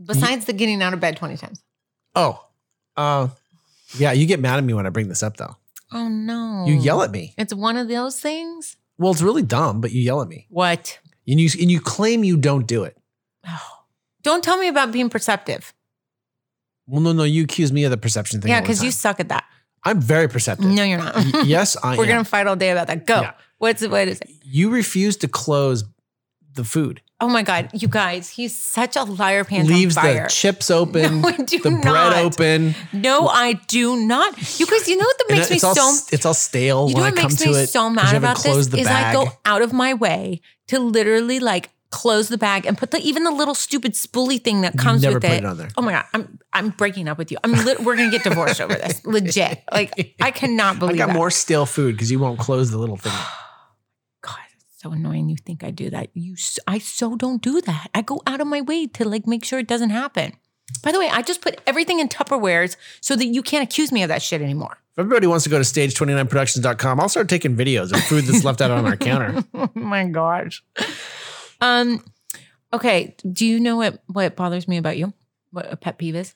[0.02, 1.62] Besides the getting out of bed 20 times.
[2.16, 2.44] Oh,
[2.96, 3.28] uh,
[3.98, 4.10] yeah.
[4.12, 5.56] You get mad at me when I bring this up, though.
[5.92, 6.64] Oh no.
[6.66, 7.34] You yell at me.
[7.38, 8.76] It's one of those things?
[8.98, 10.98] Well, it's really dumb, but you yell at me, What?
[11.28, 12.96] and you and you claim you don't do it.
[13.46, 13.84] Oh,
[14.22, 15.72] Don't tell me about being perceptive.
[16.88, 17.24] Well, no, no.
[17.24, 18.50] You accuse me of the perception thing.
[18.50, 19.44] yeah, because you suck at that.
[19.84, 20.66] I'm very perceptive.
[20.66, 21.46] No, you're not.
[21.46, 22.08] Yes, I We're am.
[22.10, 23.06] gonna fight all day about that.
[23.06, 23.20] Go.
[23.20, 23.32] Yeah.
[23.58, 23.86] What's?
[23.86, 24.30] What is it?
[24.42, 25.84] you refuse to close
[26.56, 27.00] the food.
[27.18, 30.22] Oh my god, you guys, he's such a liar pants Leaves on fire.
[30.24, 32.74] the chips open, No, I do the bread open.
[32.92, 34.36] No, I do not.
[34.60, 37.00] You guys, you know what that makes me all, so it's all stale You know
[37.02, 37.68] what makes to me it.
[37.68, 42.28] so mad about this is I go out of my way to literally like close
[42.28, 45.30] the bag and put the even the little stupid spoolie thing that comes with it.
[45.30, 45.68] it on there.
[45.78, 47.38] Oh my god, I'm I'm breaking up with you.
[47.42, 49.02] I'm lit- we're gonna get divorced over this.
[49.06, 49.62] Legit.
[49.72, 50.96] Like I cannot believe.
[50.96, 51.14] I got that.
[51.14, 53.12] more stale food because you won't close the little thing.
[54.86, 55.28] So annoying.
[55.28, 56.10] You think I do that?
[56.14, 56.36] You,
[56.68, 57.88] I so don't do that.
[57.92, 60.32] I go out of my way to like make sure it doesn't happen.
[60.84, 64.04] By the way, I just put everything in Tupperwares so that you can't accuse me
[64.04, 64.78] of that shit anymore.
[64.92, 68.60] If everybody wants to go to stage29productions.com, I'll start taking videos of food that's left
[68.60, 69.42] out on our counter.
[69.54, 70.62] oh my gosh.
[71.60, 72.04] Um.
[72.72, 73.16] Okay.
[73.28, 75.12] Do you know what what bothers me about you?
[75.50, 76.32] What a pet peeve is?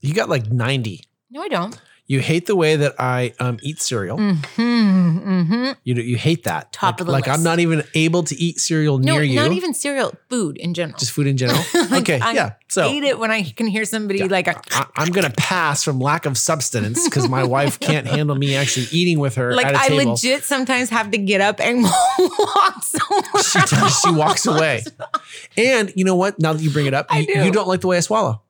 [0.00, 1.04] You got like 90.
[1.30, 1.78] No, I don't.
[2.10, 4.18] You hate the way that I um, eat cereal.
[4.18, 5.18] Mm-hmm.
[5.30, 5.72] Mm-hmm.
[5.84, 6.72] You you hate that.
[6.72, 9.36] Top like, of the like I'm not even able to eat cereal No, near you.
[9.36, 10.12] not even cereal.
[10.28, 10.98] Food in general.
[10.98, 11.60] just food in general.
[11.90, 12.52] Like, okay, I yeah.
[12.66, 16.00] So hate it when I can hear somebody like, a, I, I'm gonna pass from
[16.00, 19.86] lack of substance because my wife can't handle me actually eating with her like I
[19.86, 20.10] table.
[20.10, 21.82] legit sometimes have to get up and
[22.18, 23.42] walk somewhere.
[23.44, 24.00] she does.
[24.00, 24.82] She walks away.
[25.56, 26.40] And you know what?
[26.40, 27.44] Now that you bring it up, I you, do.
[27.44, 28.42] you don't like the way I swallow.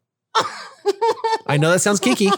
[1.47, 2.31] I know that sounds kinky,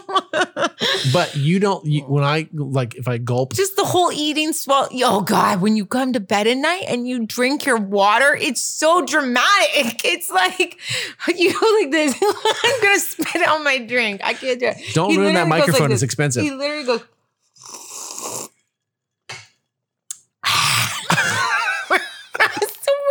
[1.12, 1.84] but you don't.
[1.84, 4.88] You, when I like, if I gulp, Just the whole eating swallow.
[5.04, 8.60] Oh God, when you come to bed at night and you drink your water, it's
[8.60, 10.04] so dramatic.
[10.04, 10.78] It's like
[11.36, 12.14] you go like this.
[12.64, 14.20] I'm gonna spit out my drink.
[14.24, 14.76] I can't do it.
[14.94, 15.92] don't He ruin that goes like microphone.
[15.92, 16.42] it's expensive.
[16.42, 17.02] He literally goes.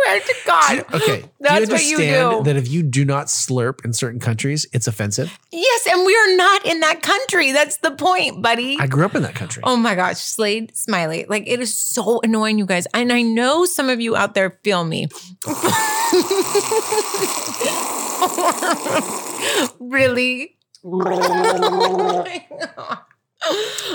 [0.04, 0.84] Swear to God.
[0.94, 2.42] Okay, That's do what you you understand do.
[2.44, 5.38] that if you do not slurp in certain countries, it's offensive?
[5.50, 7.52] Yes, and we are not in that country.
[7.52, 8.78] That's the point, buddy.
[8.80, 9.62] I grew up in that country.
[9.64, 11.26] Oh my gosh, Slade Smiley.
[11.28, 12.86] Like it is so annoying, you guys.
[12.94, 15.08] And I know some of you out there feel me.
[19.80, 20.56] really?
[20.84, 23.04] Oh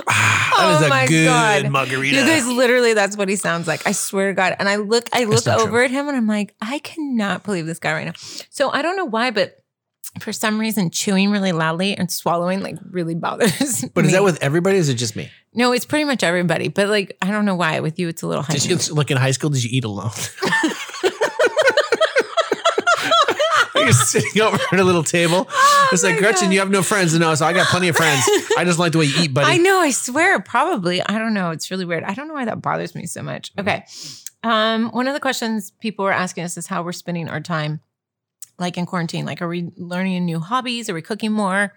[0.05, 1.69] that is oh a my good God.
[1.69, 2.17] margarita.
[2.17, 3.85] You guys literally that's what he sounds like.
[3.87, 4.55] I swear to God.
[4.59, 5.67] And I look I look not true.
[5.67, 8.13] over at him and I'm like, I cannot believe this guy right now.
[8.49, 9.57] So I don't know why, but
[10.19, 14.41] for some reason chewing really loudly and swallowing like really bothers but is that with
[14.41, 14.77] everybody?
[14.77, 15.29] Or is it just me?
[15.53, 16.69] No, it's pretty much everybody.
[16.69, 17.79] But like I don't know why.
[17.79, 19.49] With you it's a little Did you like in high school?
[19.49, 20.11] Did you eat alone?
[24.05, 25.47] Sitting over at a little table.
[25.91, 26.53] it's like Oh Gretchen, God.
[26.53, 27.13] you have no friends.
[27.13, 28.23] And no, so I got plenty of friends.
[28.57, 29.51] I just like the way you eat, buddy.
[29.51, 31.01] I know, I swear, probably.
[31.01, 31.51] I don't know.
[31.51, 32.03] It's really weird.
[32.03, 33.51] I don't know why that bothers me so much.
[33.57, 33.85] Okay.
[34.43, 37.81] Um, one of the questions people were asking us is how we're spending our time
[38.59, 39.25] like in quarantine.
[39.25, 40.89] Like, are we learning new hobbies?
[40.89, 41.73] Are we cooking more?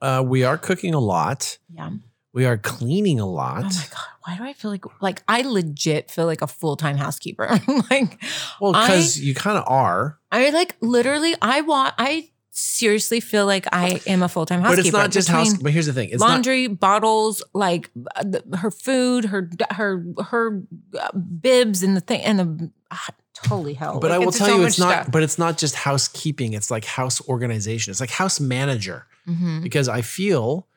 [0.00, 1.58] Uh, we are cooking a lot.
[1.74, 1.90] Yeah.
[2.38, 3.64] We are cleaning a lot.
[3.64, 4.06] Oh my God.
[4.24, 7.48] Why do I feel like like I legit feel like a full-time housekeeper?
[7.90, 8.22] like
[8.60, 10.20] well, because you kind of are.
[10.30, 14.82] I like literally I want I seriously feel like I am a full time housekeeper.
[14.82, 15.54] But it's not just house.
[15.58, 16.28] But here's the thing: it's not.
[16.28, 20.62] laundry, bottles, like uh, the- her food, her her her
[20.96, 23.08] uh, bibs, and the thing, and the ah,
[23.48, 23.98] holy hell.
[23.98, 24.92] But Like, I will tell so you, it's not.
[24.92, 25.10] stuff.
[25.10, 26.52] But it's not just housekeeping.
[26.52, 27.90] It's like house organization.
[27.90, 29.06] It's like house manager.
[29.28, 29.62] Mhm.
[29.62, 30.67] because I feel,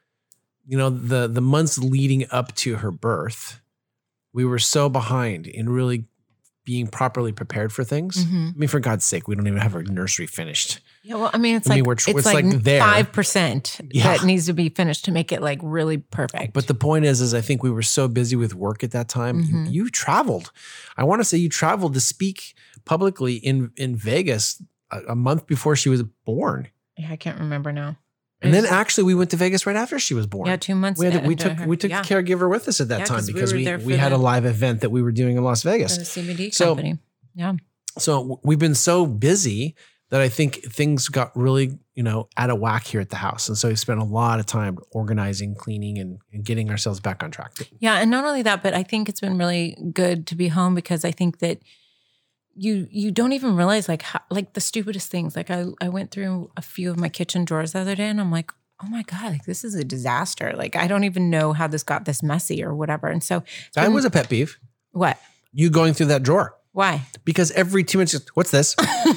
[0.72, 3.60] you know, the the months leading up to her birth,
[4.34, 6.06] we were so behind in really
[6.64, 8.24] being properly prepared for things.
[8.24, 8.50] Mhm.
[8.52, 10.80] I mean, for God's sake, we don't even have our nursery finished.
[11.04, 12.80] Yeah, well, I mean, it's I mean, like we're tr- it's, it's like like there.
[12.80, 14.04] five percent Yeah.
[14.16, 16.54] that needs to be finished to make it like really perfect.
[16.54, 19.10] But the point is, is I think we were so busy with work at that
[19.10, 19.42] time.
[19.42, 19.72] You- Mhm.
[19.74, 20.52] You, traveled.
[20.96, 22.54] I want to say you traveled to speak
[22.86, 27.72] publicly in in Vegas a, a month before she was born, yeah, I can't remember
[27.74, 27.98] now.
[28.42, 30.48] And then actually we went to Vegas right after she was born.
[30.48, 31.00] yeah, two months.
[31.00, 33.06] we had, we took her- we took yeah, the caregiver with us at that Yeah,
[33.06, 35.38] time 'cause we because were we we had a live event that we were doing
[35.38, 35.94] in Las Vegas.
[35.94, 36.98] for the CBD So- company.
[37.36, 37.54] Yeah,
[37.98, 39.76] so we've been so busy
[40.10, 43.48] that I think things got really, you know, out of whack here at the house.
[43.48, 47.24] And so we spent a lot of time organizing, cleaning, and, and getting ourselves back
[47.24, 47.54] on track.
[47.80, 50.76] yeah, and not only that, but I think it's been really good to be home
[50.76, 51.60] because I think that
[52.56, 55.36] you you don't even realize like how, like the stupidest things.
[55.36, 58.20] Like I I went through a few of my kitchen drawers the other day, and
[58.22, 58.52] I'm like.
[58.84, 60.54] Oh my God, like this is a disaster.
[60.58, 63.06] Like, I don't even know how this got this messy or whatever.
[63.10, 63.44] And so,
[63.76, 64.58] That was a pet peeve.
[64.92, 65.20] what?
[65.54, 67.04] You going through that drawer Why?
[67.24, 68.76] because every two minutes, what's this?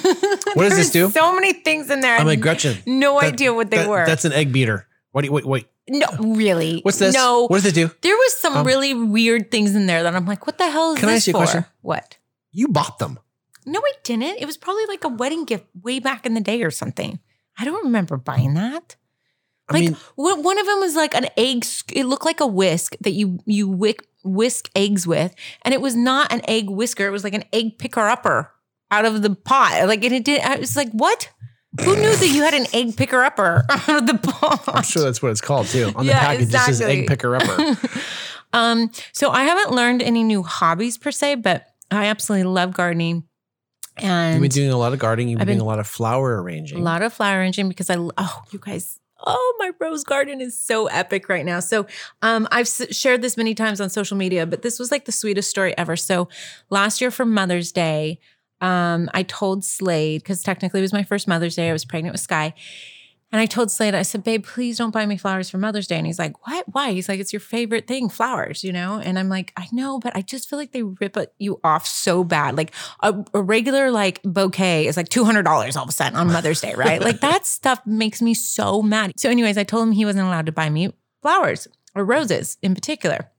[0.55, 1.09] What does this do?
[1.09, 2.19] So many things in there.
[2.19, 2.77] I'm like Gretchen.
[2.87, 4.05] No that- idea what they that- were.
[4.05, 4.87] That's an egg beater.
[5.13, 5.47] What do you wait?
[5.47, 6.81] Wait, no, really.
[6.83, 7.15] what's this?
[7.15, 7.47] No.
[7.49, 7.91] what does it do?
[8.03, 10.93] There was some Um, really weird things in there that I'm like, what the hell
[10.93, 11.65] is Can I ask you a question?
[11.81, 12.19] What?
[12.53, 13.19] You bought them.
[13.67, 14.41] No, I didn't.
[14.41, 17.19] It was probably like a wedding gift way back in the day or something.
[17.59, 18.97] I don't remember buying that.
[19.69, 21.65] I Like mean, one of them was like an egg.
[21.93, 25.95] It looked like a whisk that you you wick, whisk eggs with, and it was
[25.97, 27.07] not an egg whisker.
[27.07, 28.51] It was like an egg picker upper
[28.91, 29.87] out of the pot.
[29.89, 30.43] Like and it did.
[30.43, 31.31] I was like, what?
[31.83, 34.63] Who knew that you had an egg picker upper out of the pot?
[34.69, 35.91] I'm sure that's what it's called too.
[35.97, 37.77] On the Yeah, package, it says egg picker upper.
[38.53, 43.25] um, so I haven't learned any new hobbies per se, but I absolutely love gardening.
[43.97, 45.29] And You've been doing a lot of gardening.
[45.29, 46.79] You've been been- doing a lot of flower arranging.
[46.79, 50.59] a lot of flower arranging because I oh you guys oh my rose garden is
[50.59, 51.61] so epic right now.
[51.61, 51.87] So
[52.23, 55.13] um I've s- shared this many times on social media, but this was like the
[55.13, 55.97] sweetest story ever.
[55.97, 56.29] So
[56.71, 58.19] last year for Mother's Day,
[58.61, 61.71] um I told Slade because technically it was my first Mother's Day.
[61.71, 62.55] I was pregnant with Sky.
[63.35, 65.97] And I told Slade, I said, babe, please don't buy me flowers for Mother's Day.
[65.97, 66.67] And he's like, what?
[66.69, 66.93] Why?
[66.93, 69.01] He's like, it's your favorite thing, flowers, you know?
[69.01, 72.23] And I'm like, I know, but I just feel like they rip you off so
[72.23, 72.57] bad.
[72.57, 72.71] Like
[73.01, 76.75] a, a regular like bouquet is like $200 all of a sudden on Mother's Day,
[76.75, 77.01] right?
[77.01, 79.19] like that stuff makes me so mad.
[79.19, 81.67] So anyways, I told him he wasn't allowed to buy me flowers
[81.97, 83.33] or roses in particular.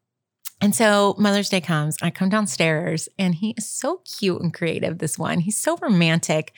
[0.60, 4.98] And so Mother's Day comes, I come downstairs and he is so cute and creative,
[4.98, 5.40] this one.
[5.40, 6.54] He's so romantic.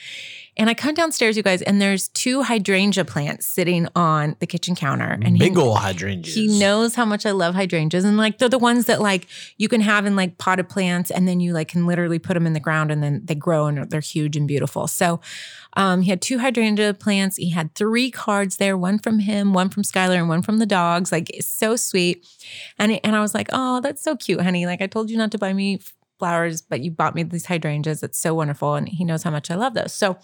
[0.58, 4.76] And I come downstairs, you guys, and there's two hydrangea plants sitting on the kitchen
[4.76, 5.06] counter.
[5.22, 6.34] And Big he, ol' hydrangeas.
[6.34, 8.04] he knows how much I love hydrangeas.
[8.04, 11.28] And like they're the ones that like you can have in like potted plants and
[11.28, 13.89] then you like can literally put them in the ground and then they grow and
[13.89, 14.88] they're huge and beautiful.
[14.88, 15.22] So
[15.74, 17.38] um, he had two hydrangea plants.
[17.38, 20.65] He had three cards there, one from him, one from Skylar, and one from the
[20.65, 21.12] dogs.
[21.12, 22.26] Like it's so sweet.
[22.80, 24.65] And and I was like, oh, that's so cute, honey.
[24.65, 25.80] Like I told you not to buy me
[26.17, 28.04] flowers, but you bought me these hydrangeas.
[28.04, 28.76] It's so wonderful.
[28.76, 29.93] And he knows how much I love those.
[29.93, 30.17] So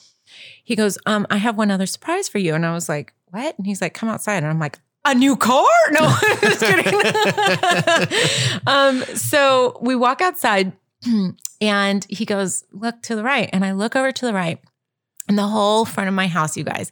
[0.63, 2.55] he goes, um, I have one other surprise for you.
[2.55, 3.57] And I was like, what?
[3.57, 4.43] And he's like, come outside.
[4.43, 5.65] And I'm like, a new car?
[5.91, 6.93] No, just kidding.
[8.67, 10.71] um, so we walk outside
[11.61, 13.49] and he goes, look to the right.
[13.51, 14.59] And I look over to the right
[15.27, 16.91] and the whole front of my house, you guys,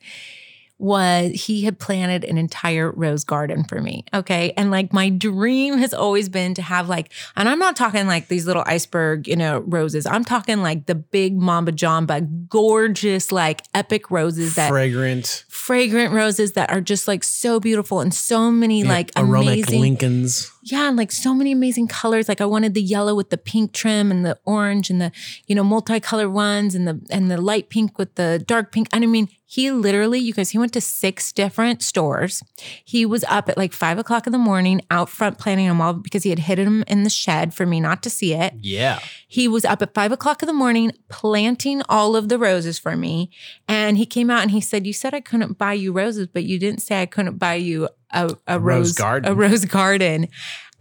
[0.81, 4.03] was he had planted an entire rose garden for me.
[4.13, 4.53] Okay.
[4.57, 8.27] And like my dream has always been to have like, and I'm not talking like
[8.27, 10.05] these little iceberg, you know, roses.
[10.05, 16.53] I'm talking like the big Mamba Jamba, gorgeous, like epic roses that fragrant, fragrant roses
[16.53, 20.51] that are just like so beautiful and so many yeah, like aromatic amazing Lincolns.
[20.63, 23.71] yeah and like so many amazing colors like i wanted the yellow with the pink
[23.71, 25.11] trim and the orange and the
[25.45, 29.03] you know multicolored ones and the and the light pink with the dark pink and
[29.03, 32.41] i mean he literally you guys he went to six different stores
[32.85, 35.93] he was up at like five o'clock in the morning out front planting them all
[35.93, 38.99] because he had hidden them in the shed for me not to see it Yeah.
[39.27, 42.95] he was up at five o'clock in the morning planting all of the roses for
[42.95, 43.29] me.
[43.67, 46.43] And he came out and he said, You said I couldn't buy you roses, but
[46.43, 49.31] you didn't say I couldn't buy you a, a, rose rose, garden.
[49.31, 50.27] A rose garden.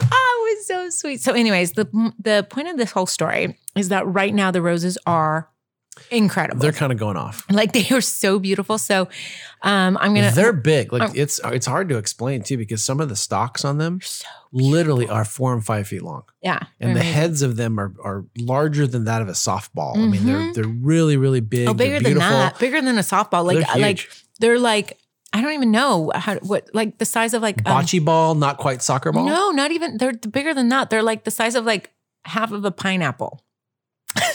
[0.01, 1.21] Oh, it was so sweet.
[1.21, 1.87] So, anyways, the
[2.19, 5.49] the point of this whole story is that right now the roses are
[6.11, 6.61] incredible.
[6.61, 7.45] They're kind of going off.
[7.51, 8.79] like they are so beautiful.
[8.79, 9.09] So
[9.63, 10.93] um I'm gonna They're big.
[10.93, 14.01] Like Um, it's it's hard to explain too because some of the stalks on them
[14.03, 16.59] so literally are four and five feet long, yeah.
[16.81, 17.15] and the amazing.
[17.15, 19.97] heads of them are are larger than that of a softball.
[19.97, 20.55] I mean, they're Mhm.
[20.55, 21.69] they're really really big.
[21.69, 22.59] Oh, bigger than that.
[22.59, 23.45] Bigger than a softball.
[23.45, 24.09] Like They're like.
[24.41, 24.97] They're like
[25.33, 28.57] I don't even know how what like the size of like um, Bocce ball, not
[28.57, 29.27] quite soccer ball.
[29.27, 29.97] No, not even.
[29.99, 30.91] They're bigger than that.
[30.91, 31.93] They're like the size of like
[32.25, 33.45] half of a pineapple.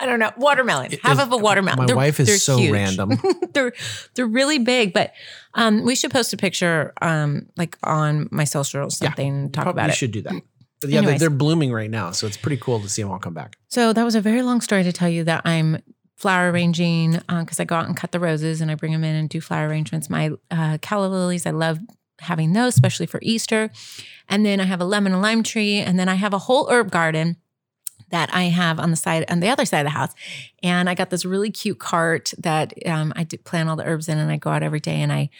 [0.00, 0.32] I don't know.
[0.36, 0.92] Watermelon.
[1.02, 1.78] Half of a watermelon.
[1.78, 2.72] My They're- wife is so huge.
[2.72, 3.12] random.
[3.52, 3.72] they're
[4.14, 5.12] they're really big, but
[5.54, 9.66] um, we should post a picture um like on my social or something and talk
[9.66, 9.92] about it.
[9.92, 10.34] You should do that.
[10.80, 13.18] But yeah, they're, they're blooming right now, so it's pretty cool to see them all
[13.18, 13.56] come back.
[13.68, 15.78] So that was a very long story to tell you that I'm
[16.16, 19.14] flower arranging because I go out and cut the roses and I bring them in
[19.14, 20.10] and do flower arrangements.
[20.10, 21.78] My uh, calla lilies, I love
[22.20, 23.70] having those, especially for Easter.
[24.28, 26.68] And then I have a lemon and lime tree, and then I have a whole
[26.70, 27.36] herb garden
[28.10, 30.14] that I have on the side on the other side of the house.
[30.62, 34.18] And I got this really cute cart that um, I plant all the herbs in,
[34.18, 35.30] and I go out every day and I,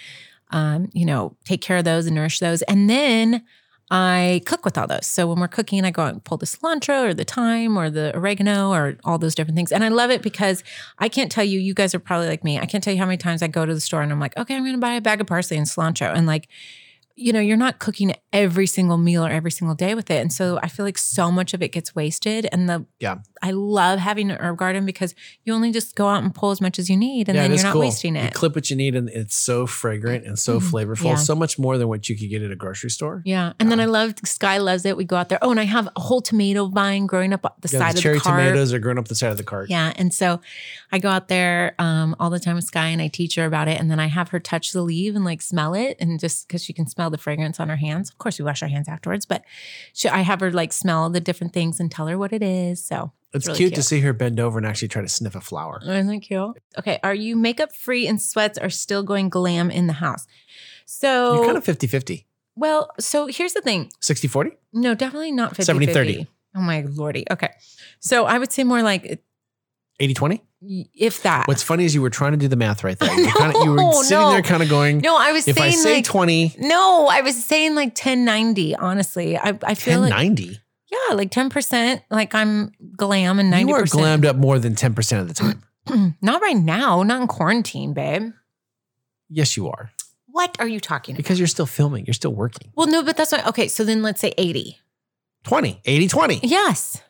[0.51, 2.63] um, you know, take care of those and nourish those.
[2.63, 3.45] And then
[3.91, 5.07] I cook with all those.
[5.07, 7.91] So when we're cooking, I go out and pull the cilantro or the thyme or
[7.91, 9.73] the oregano or all those different things.
[9.73, 10.65] And I love it because
[10.99, 12.59] I can't tell you, you guys are probably like me.
[12.59, 14.37] I can't tell you how many times I go to the store and I'm like,
[14.37, 16.15] okay, I'm going to buy a bag of parsley and cilantro.
[16.15, 16.49] And like,
[17.17, 20.21] you know, you're not cooking every single meal or every single day with it.
[20.21, 22.49] And so I feel like so much of it gets wasted.
[22.51, 23.19] And the, Yeah.
[23.41, 26.61] I love having an herb garden because you only just go out and pull as
[26.61, 27.83] much as you need and yeah, then you're not cool.
[27.83, 28.35] wasting You it.
[28.35, 30.71] clip what you need, and it's so fragrant and so Mhm.
[30.71, 31.05] flavorful.
[31.05, 31.15] Yeah.
[31.17, 33.23] So much more than what you could get at a grocery store.
[33.27, 33.53] Yeah.
[33.61, 34.97] And then I love Sky loves it.
[34.97, 35.39] We go out there.
[35.43, 38.15] Oh, and I have a whole tomato vine growing up the side the of cherry
[38.17, 38.41] the cart.
[38.41, 39.69] tomatoes are growing up the side of the cart.
[39.71, 39.93] Yeah.
[39.97, 40.41] And so
[40.91, 43.69] I go out there um, all the time with Sky and I teach her about
[43.69, 43.79] it.
[43.79, 45.97] And then I have her touch the leaf and like smell it.
[46.01, 48.11] And just because she can smell the fragrance on her hands.
[48.11, 49.43] Of course, we wash our hands afterwards, but
[49.93, 52.85] she, I have her like smell the different things and tell her what it is.
[52.85, 53.75] So It's really cute, cute.
[53.77, 55.81] to see her bend over and actually try to sniff a flower.
[55.83, 56.59] isn't that cute?
[56.79, 56.99] Okay.
[57.03, 60.27] Are you makeup free and sweats are still going glam in the house?
[60.87, 62.27] So, You're kind of 50 50.
[62.57, 63.91] well, so here's the thing.
[64.01, 64.51] 60 40?
[64.73, 66.29] No, definitely not 50 70, 30.
[66.57, 67.25] Oh my lordy.
[67.31, 67.51] Okay.
[68.01, 69.21] So I would say more like
[70.01, 70.43] 80 20?
[70.95, 71.47] if that.
[71.47, 73.13] What's funny is you were trying to do the math right there.
[73.15, 74.31] You were, kind of, you No, were sitting no.
[74.31, 77.21] there kind of going, no, I was if I saying say like 20, No, I
[77.21, 79.37] was saying like 1090, honestly.
[79.37, 80.59] I, I feel like 1090.
[80.91, 83.69] yeah, like 10%, like I'm glam and 90%.
[83.69, 85.63] You are glammed up more than 10% of the time.
[86.23, 88.33] not right now, not in quarantine, babe.
[89.29, 89.91] yes, you are.
[90.29, 91.19] What are you talking about?
[91.19, 92.73] Because you're still filming, you're still working.
[92.75, 94.79] Well, no, but that's what, okay, so then let's say 80.
[95.45, 96.41] 20, 80 20.
[96.43, 97.03] Yes.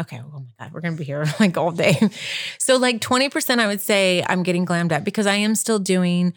[0.00, 0.18] Okay.
[0.18, 0.72] Oh my God.
[0.72, 2.10] We're going to be here like all day.
[2.58, 6.32] So, like 20%, I would say I'm getting glammed up because I am still doing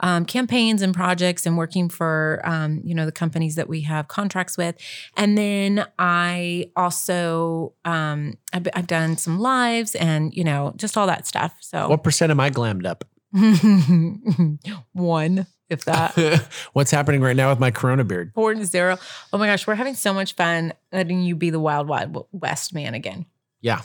[0.00, 4.06] um, campaigns and projects and working for, um, you know, the companies that we have
[4.06, 4.76] contracts with.
[5.16, 11.08] And then I also, um, I've, I've done some lives and, you know, just all
[11.08, 11.56] that stuff.
[11.60, 13.04] So, What percent am I glammed up?
[14.92, 16.14] one, if that.
[16.72, 18.32] What's happening right now with my Corona beard?
[18.34, 18.96] Four to zero.
[19.32, 22.74] Oh my gosh, we're having so much fun letting you be the wild, wild west
[22.74, 23.26] man again.
[23.60, 23.82] Yeah.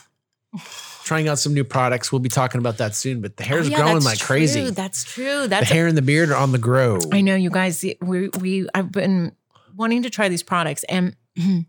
[1.04, 2.12] Trying out some new products.
[2.12, 4.70] We'll be talking about that soon, but the hair's Oh, yeah, growing like crazy.
[4.70, 5.48] That's true.
[5.48, 5.74] That's true.
[5.74, 7.00] The hair and the beard are on the grow.
[7.12, 7.84] I know you guys.
[8.02, 9.36] We we I've been
[9.76, 11.16] wanting to try these products, and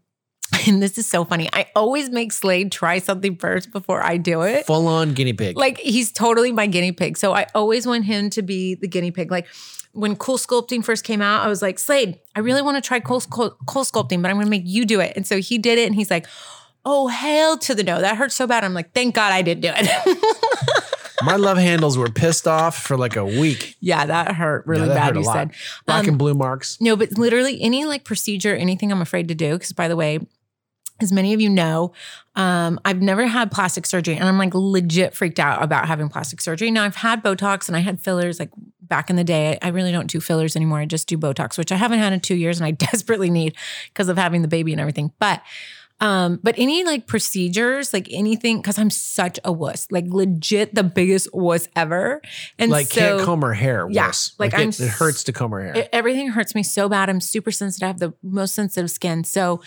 [0.68, 1.48] and this is so funny.
[1.52, 4.66] I always make Slade try something first before I do it.
[4.66, 5.56] Full on guinea pig.
[5.56, 7.16] Like he's totally my guinea pig.
[7.16, 9.30] So I always want him to be the guinea pig.
[9.30, 9.46] Like
[9.92, 12.98] when cool sculpting first came out, I was like, Slade, I really want to try
[13.00, 15.12] cool, cool, cool sculpting, but I'm going to make you do it.
[15.16, 16.26] And so he did it, and he's like.
[16.86, 17.98] Oh hell to the no!
[18.02, 18.62] That hurts so bad.
[18.62, 20.84] I'm like, thank God I didn't do it.
[21.22, 23.74] my love handles were pissed off for like a week.
[23.80, 25.14] yeah, that hurt really Yeah, that bad.
[25.14, 25.50] hurt you said.
[25.86, 26.78] Black Um, and blue marks.
[26.82, 30.18] No, but literally any like procedure, anything I'm afraid to do, because by the way,
[31.00, 31.92] as many of you know,
[32.36, 36.40] um, I've never had plastic surgery and I'm like legit freaked out about having plastic
[36.40, 36.70] surgery.
[36.70, 39.58] Now I've had Botox and I had fillers like back in the day.
[39.60, 40.78] I really don't do fillers anymore.
[40.78, 43.56] I just do Botox, which I haven't had in two years and I desperately need
[43.88, 45.12] because of having the baby and everything.
[45.18, 45.42] But
[46.00, 50.82] um, but any like procedures, like anything, because I'm such a wuss, like legit the
[50.82, 52.20] biggest wuss ever.
[52.58, 53.86] And like so, can't comb her hair.
[53.88, 54.34] Yeah, worse.
[54.38, 55.76] like it, it hurts to comb her hair.
[55.76, 57.08] it- everything hurts me so bad.
[57.08, 57.84] I'm super sensitive.
[57.84, 59.22] I have the most sensitive skin.
[59.22, 59.60] So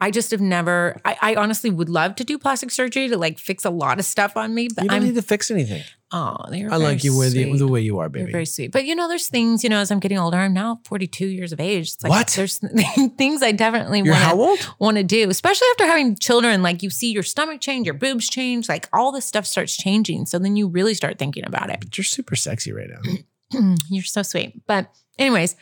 [0.00, 3.38] I just have never, I, I honestly would love to do plastic surgery to like
[3.38, 5.82] fix a lot of stuff on me, but you don't I'm, need to fix anything.
[6.12, 7.58] oh, you're I like you with you, sweet.
[7.58, 8.26] the way you are, baby.
[8.26, 8.70] You're very sweet.
[8.70, 11.52] But you know, there's things, you know, as I'm getting older, I'm now 42 years
[11.52, 11.88] of age.
[11.94, 12.28] It's like What?
[12.28, 12.58] there's
[13.18, 16.62] things I definitely want to want to do, especially after having children.
[16.62, 20.26] Like you see your stomach change, your boobs change, like all this stuff starts changing.
[20.26, 21.80] So then you really start thinking about it.
[21.80, 23.74] But you're super sexy right now.
[23.88, 24.60] You're so sweet.
[24.66, 25.56] But anyways,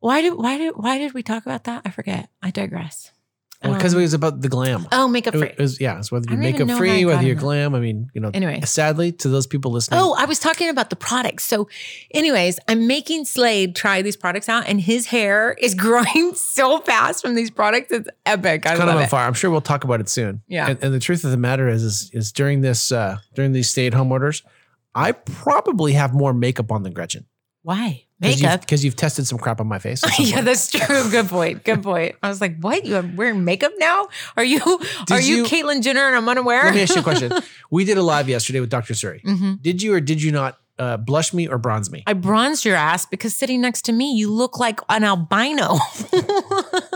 [0.00, 1.82] why did why did why did we talk about that?
[1.84, 2.28] I forget.
[2.42, 3.10] I digress.
[3.62, 4.86] Because Um, it was about the glam.
[4.90, 5.52] oh makeup It free.
[5.58, 7.74] was, yeah, it's whether you're don't makeup I free, whether you're glam.
[7.74, 8.62] I mean, you know, Anyway.
[8.64, 11.44] sadly, to those people listening, Oh, I was talking about the products.
[11.44, 11.68] So,
[12.14, 17.22] anyways, I'm making Slade try these products out, and his hair is growing so fast
[17.22, 17.92] from these products.
[17.92, 18.64] It's epic.
[18.64, 19.10] I it's kind love of on it.
[19.10, 19.26] fire.
[19.26, 20.40] I'm sure we'll talk about it soon.
[20.48, 20.70] Yeah.
[20.70, 23.68] And, and the truth of the matter is, is, is during this, uh, during these
[23.68, 24.42] stay at home orders,
[24.94, 27.26] I probably have more makeup on than Gretchen.
[27.62, 28.04] Why?
[28.20, 28.60] Because Makeup.
[28.60, 30.02] you've, 'cause you've tested some crap on my face.
[30.18, 31.10] yeah, that's true.
[31.10, 31.64] Good point.
[31.64, 32.16] Good point.
[32.22, 32.84] I was like, "What?
[32.84, 34.08] You are wearing makeup now?
[34.36, 34.60] Are you
[35.10, 37.32] are you, you- Caitlyn Jenner and I'm unaware?" Let me ask you a question.
[37.70, 38.94] We did a live yesterday with Dr.
[38.94, 39.22] Suri.
[39.22, 42.02] hmm Did you or did you not uh, blush me or bronze me?
[42.06, 45.78] I bronzed your ass because sitting next to me, you look like an albino.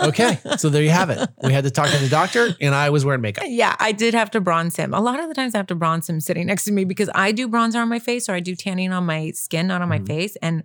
[0.04, 1.26] Okay, so there you have it.
[1.42, 3.44] We had to talk to the doctor, and I was wearing makeup.
[3.46, 4.92] Yeah, I did have to bronze him.
[4.92, 7.08] A lot of the times I have to bronze him sitting next to me because
[7.14, 9.88] I do bronzer on my face or I do tanning on my skin, not on
[9.88, 10.36] my face.
[10.42, 10.62] And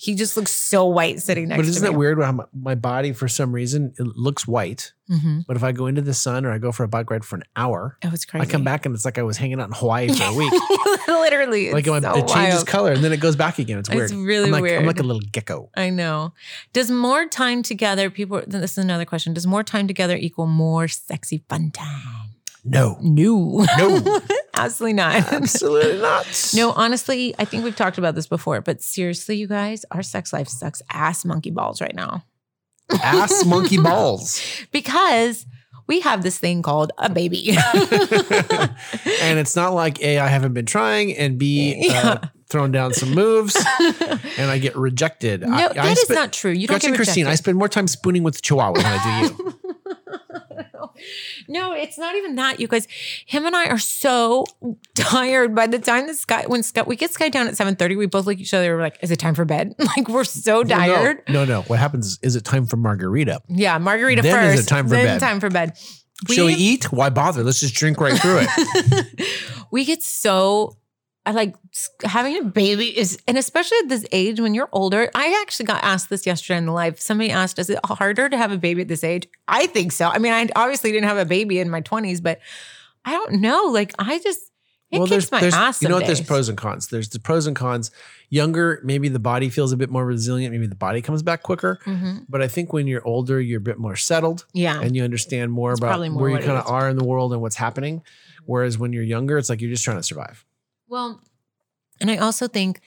[0.00, 1.66] he just looks so white sitting next to me.
[1.66, 1.92] But isn't me.
[1.92, 4.92] it weird how my, my body, for some reason, it looks white.
[5.10, 5.40] Mm-hmm.
[5.48, 7.34] But if I go into the sun or I go for a bike ride for
[7.34, 8.46] an hour, It was crazy.
[8.46, 10.52] I come back and it's like I was hanging out in Hawaii for a week.
[11.08, 11.66] Literally.
[11.66, 12.66] It's like my, so it changes wild.
[12.68, 13.78] color and then it goes back again.
[13.78, 14.04] It's weird.
[14.04, 14.80] It's really I'm like, weird.
[14.80, 15.70] I'm like a little gecko.
[15.76, 16.32] I know.
[16.72, 19.34] Does more time together, people, this is another question.
[19.34, 22.30] Does more time together equal more sexy fun time?
[22.64, 23.64] No, No.
[23.78, 24.20] no,
[24.58, 25.14] Absolutely not.
[25.32, 26.50] absolutely not.
[26.54, 30.32] No, honestly, I think we've talked about this before, but seriously, you guys, our sex
[30.32, 32.24] life sucks ass monkey balls right now
[33.02, 34.42] ass monkey balls.
[34.72, 35.46] because
[35.86, 37.50] we have this thing called a baby.
[39.22, 42.18] and it's not like A, I haven't been trying, and B, uh, Yeah.
[42.50, 43.56] throwing down some moves
[44.38, 45.42] and I get rejected.
[45.42, 46.50] no, I, that I is not true.
[46.52, 49.44] You don't Gretchen get Christine, I spend more time spooning with Chihuahua than I do
[49.44, 49.67] you.
[51.48, 52.86] No, it's not even that, you guys.
[53.26, 54.44] Him and I are so
[54.94, 55.54] tired.
[55.54, 58.06] By the time the sky, when sky, we get sky down at seven thirty, we
[58.06, 58.76] both look at each other.
[58.76, 61.22] We're like, "Is it time for bed?" Like we're so tired.
[61.28, 61.62] No, no, no.
[61.62, 63.40] What happens is, is it time for margarita?
[63.48, 64.58] Yeah, margarita Then first.
[64.58, 65.20] is it time for then bed?
[65.20, 65.72] Time for bed.
[66.30, 66.92] Shall we eat?
[66.92, 67.42] Why bother?
[67.42, 69.28] Let's just drink right through it.
[69.70, 70.76] we get so
[71.28, 71.56] I like
[72.04, 75.10] having a baby is, and especially at this age when you're older.
[75.14, 76.98] I actually got asked this yesterday in the live.
[76.98, 80.08] Somebody asked, "Is it harder to have a baby at this age?" I think so.
[80.08, 82.40] I mean, I obviously didn't have a baby in my 20s, but
[83.04, 83.64] I don't know.
[83.64, 84.40] Like, I just
[84.90, 85.82] it kicks my ass.
[85.82, 86.06] you know what?
[86.06, 86.86] There's pros and cons.
[86.86, 87.90] There's the pros and cons.
[88.30, 90.50] Younger, maybe the body feels a bit more resilient.
[90.54, 91.78] Maybe the body comes back quicker.
[91.84, 92.24] Mhm.
[92.26, 95.52] But I think when you're older, you're a bit more settled Yeah, and you understand
[95.52, 98.00] more That's about more where you kind of are in the world and what's happening.
[98.46, 100.46] Whereas when you're younger, it's like you're just trying to survive.
[100.88, 101.20] Well,
[102.00, 102.80] and I also think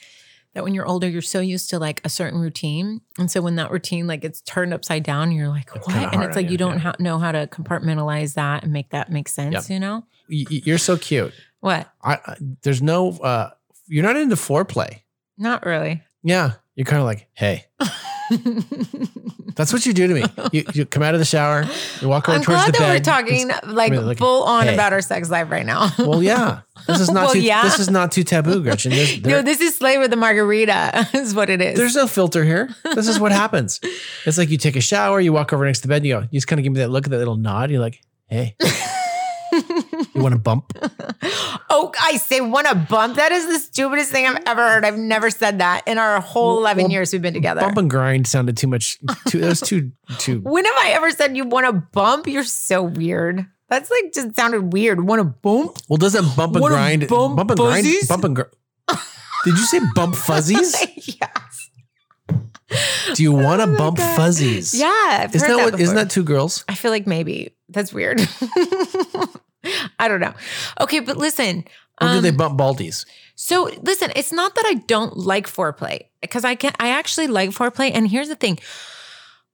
[0.53, 3.01] that when you're older, you're so used to like a certain routine.
[3.17, 6.13] And so when that routine like gets turned upside down, you're like, It's what?
[6.13, 6.79] And it's like you, you don't yeah.
[6.79, 9.69] ha- know how to compartmentalize that and make that make sense, Yep.
[9.69, 10.05] you know?
[10.27, 11.33] You're so cute.
[11.61, 11.91] What?
[12.03, 13.49] I, I there's no uh
[13.87, 15.01] you're not into foreplay.
[15.37, 16.01] Not really.
[16.23, 16.53] Yeah.
[16.75, 17.65] You're kind of like, hey,
[19.55, 20.23] that's what you do to me.
[20.51, 21.65] You, you come out of the shower,
[22.01, 22.89] you walk over I'm towards glad the that bed.
[22.93, 24.73] we're talking like, I mean, like, full on hey.
[24.73, 25.89] about our sex life right now.
[25.99, 26.61] Well, yeah.
[26.87, 27.63] This is not Well, too yeah.
[27.63, 28.91] this is not too taboo, Gretchen.
[28.91, 31.77] There's, no, this is Slade with the Margarita, is what it is.
[31.77, 32.69] there's no filter here.
[32.95, 33.79] This is what happens.
[34.25, 36.13] It's like you take a shower, you walk over next to the bed, and you
[36.15, 37.69] go, you just kind of give me that look, that little nod.
[37.71, 38.55] You're like, hey,
[40.13, 40.71] you want to bump?
[41.69, 43.15] oh, I say want to bump.
[43.17, 44.85] That is the stupidest thing I've ever heard.
[44.85, 47.61] I've never said that in our whole Well, 11 well, years we've been together.
[47.61, 48.97] Bump and grind sounded too much.
[49.27, 50.39] Too, that was too too.
[50.41, 52.27] When have I ever said you want to bump?
[52.27, 53.45] You're so weird.
[53.69, 55.05] That's like just sounded weird.
[55.05, 55.77] Want to bump?
[55.87, 57.07] Well, doesn't bump and Wanna grind?
[57.07, 58.07] bump and fuzzies?
[58.07, 58.07] grind.
[58.09, 58.51] Bump and grind.
[59.45, 60.75] Did you say bump fuzzies?
[61.07, 61.69] yes.
[63.15, 64.15] Do you want to Oh bump God.
[64.15, 64.73] fuzzies?
[64.73, 64.87] Yeah.
[65.23, 65.79] I've Isn't that that what?
[65.79, 66.63] Isn't that two girls?
[66.69, 68.21] I feel like maybe that's weird.
[69.99, 70.33] I don't know.
[70.79, 71.65] Okay, but listen.
[71.99, 73.05] Or do um, they bump baldies?
[73.35, 77.51] So listen, it's not that I don't like foreplay because I can I actually like
[77.51, 77.91] foreplay.
[77.93, 78.59] And here's the thing.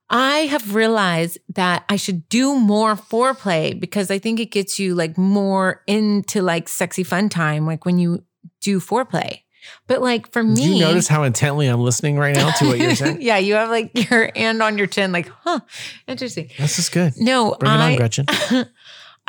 [0.09, 4.95] I have realized that I should do more foreplay because I think it gets you
[4.95, 8.24] like more into like sexy fun time, like when you
[8.61, 9.41] do foreplay.
[9.88, 12.78] But like for me, Do you notice how intently I'm listening right now to what
[12.78, 13.18] you're saying?
[13.22, 15.59] yeah, you have like your hand on your chin, like, huh,
[16.07, 16.49] interesting.
[16.57, 17.13] This is good.
[17.18, 18.26] No, Bring it I, on, Gretchen.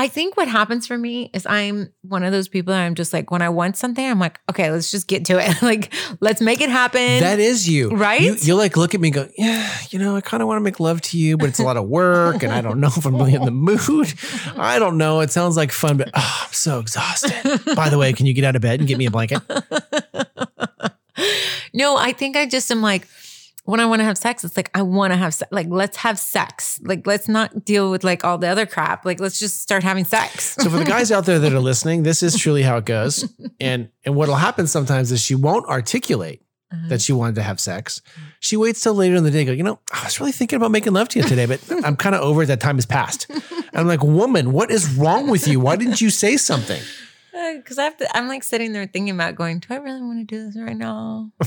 [0.00, 3.12] I think what happens for me is I'm one of those people that I'm just
[3.12, 5.60] like, when I want something, I'm like, okay, let's just get to it.
[5.62, 7.20] like, let's make it happen.
[7.20, 8.20] That is you, Right?
[8.20, 10.58] You, you like look at me and go, yeah, you know, I kind of want
[10.58, 12.92] to make love to you, but it's a lot of work, and I don't know
[12.96, 14.14] if I'm really in the mood.
[14.56, 15.18] I don't know.
[15.18, 17.74] It sounds like fun, but oh, I'm so exhausted.
[17.74, 19.42] By the way, can you get out of bed and get me a blanket?
[21.74, 23.08] no, I think I just am like,
[23.70, 25.50] when I want to have sex, it's like I want to have sex.
[25.52, 26.80] Like, let's have sex.
[26.82, 29.04] Like, let's not deal with like all the other crap.
[29.04, 30.56] Like, let's just start having sex.
[30.58, 33.28] So for the guys out there that are listening, this is truly how it goes.
[33.60, 36.40] And and what'll happen sometimes is she won't articulate
[36.72, 36.88] Uh-huh.
[36.88, 38.00] that she wanted to have sex.
[38.40, 39.44] She waits till later in the day.
[39.44, 41.96] Go, you know, I was really thinking about making love to you today, but I'm
[41.96, 42.46] kind of over it.
[42.46, 43.26] That time has passed.
[43.30, 45.60] And I'm like, woman, what is wrong with you?
[45.60, 46.80] Why didn't you say something?
[47.56, 50.18] Because I have to, I'm like sitting there thinking about going, do I really want
[50.20, 51.30] to do this right now?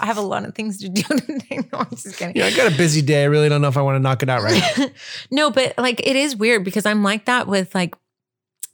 [0.00, 1.60] I have a lot of things to do today.
[1.72, 2.36] No, I'm just kidding.
[2.36, 3.22] Yeah, I got a busy day.
[3.22, 4.62] I really don't know if I want to knock it out right.
[4.76, 4.86] now.
[5.30, 7.94] no, but like it is weird because I'm like that with like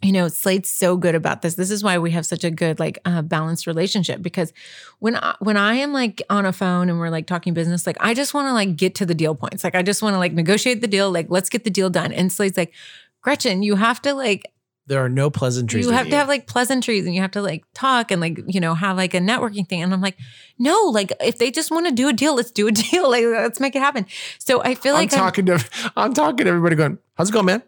[0.03, 1.57] you know, Slade's so good about this.
[1.57, 4.51] This is why we have such a good like uh, balanced relationship because
[4.99, 7.99] when I, when I am like on a phone and we're like talking business, like
[8.01, 9.63] I just want to like get to the deal points.
[9.63, 11.13] Like I just want to like negotiate the deal.
[11.13, 12.13] Like let's get the deal done.
[12.13, 12.73] And Slade's like,
[13.21, 14.51] Gretchen, you have to like
[14.91, 15.87] There are no pleasantries.
[15.87, 18.61] you have to have like pleasantries and you have to like talk and like you
[18.61, 20.17] know have like a networking thing and i'm like
[20.59, 23.25] no like if they just want to do a deal let's do a deal like
[23.25, 24.05] let's make it happen
[24.41, 25.65] so i feel I'm like I'm- talking to
[25.97, 27.63] I'm talking to everybody going, how's it going, man?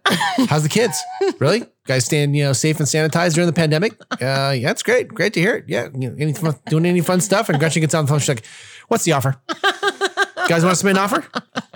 [0.49, 0.99] How's the kids?
[1.39, 1.65] really?
[1.87, 3.93] Guys staying, you know, safe and sanitized during the pandemic?
[4.21, 5.09] Uh yeah, that's great.
[5.09, 5.65] Great to hear it.
[5.69, 5.89] Yeah.
[5.97, 7.49] You know, any fun, doing any fun stuff?
[7.49, 8.19] And Gretchen gets on the phone.
[8.21, 8.45] She's like,
[8.89, 9.37] what's the offer?
[10.49, 11.25] Guys want to submit an offer?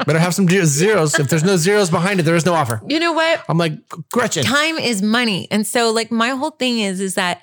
[0.05, 1.19] Better have some zeros.
[1.19, 2.81] If there's no zeros behind it, there is no offer.
[2.87, 3.73] you know what I'm like,
[4.13, 4.43] Gretchen.
[4.45, 7.41] time is money and so like my whole thing is is that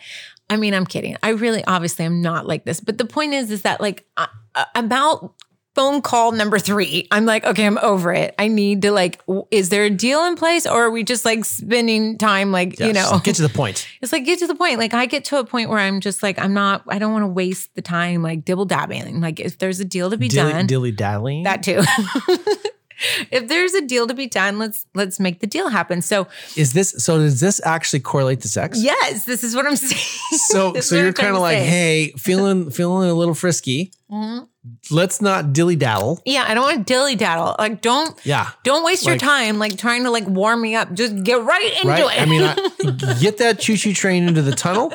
[0.50, 3.50] i mean i'm kidding i really obviously i'm not like this but the point is
[3.52, 4.28] is that like uh,
[4.76, 5.34] about
[5.76, 9.20] phone call number three i'm like okay i'm over it i need to like
[9.50, 12.88] is there a deal in place or are we just like spending time like you
[12.88, 13.88] Yes, know get to the point.
[14.02, 14.78] It's like get to the point.
[14.80, 16.84] Like I get to a point where I'm just like I'm not.
[16.90, 19.22] I don't want to waste the time like dibble dabbing.
[19.22, 21.44] Like if there's a deal to be done, Dilly daddling.
[21.44, 21.82] that too.
[23.32, 26.02] if there's a deal to be done, let's let's make the deal happen.
[26.02, 27.18] So Is this so?
[27.18, 28.82] Does this actually correlate to sex?
[28.82, 30.02] yes, this is what I'm saying.
[30.48, 31.66] So, so you're kind of like, say.
[31.66, 33.92] hey, feeling feeling a little frisky.
[34.12, 34.48] Mhm.
[34.92, 36.22] Let's not dilly daddle.
[36.26, 37.56] yeah, I don't want to dilly daddle.
[37.60, 38.50] Like don't Yeah.
[38.64, 40.94] don't waste your time like trying to like warm me up.
[40.94, 42.18] Just get right into right?
[42.18, 42.22] it.
[42.22, 44.94] I mean, I, get that choo choo train into the tunnel.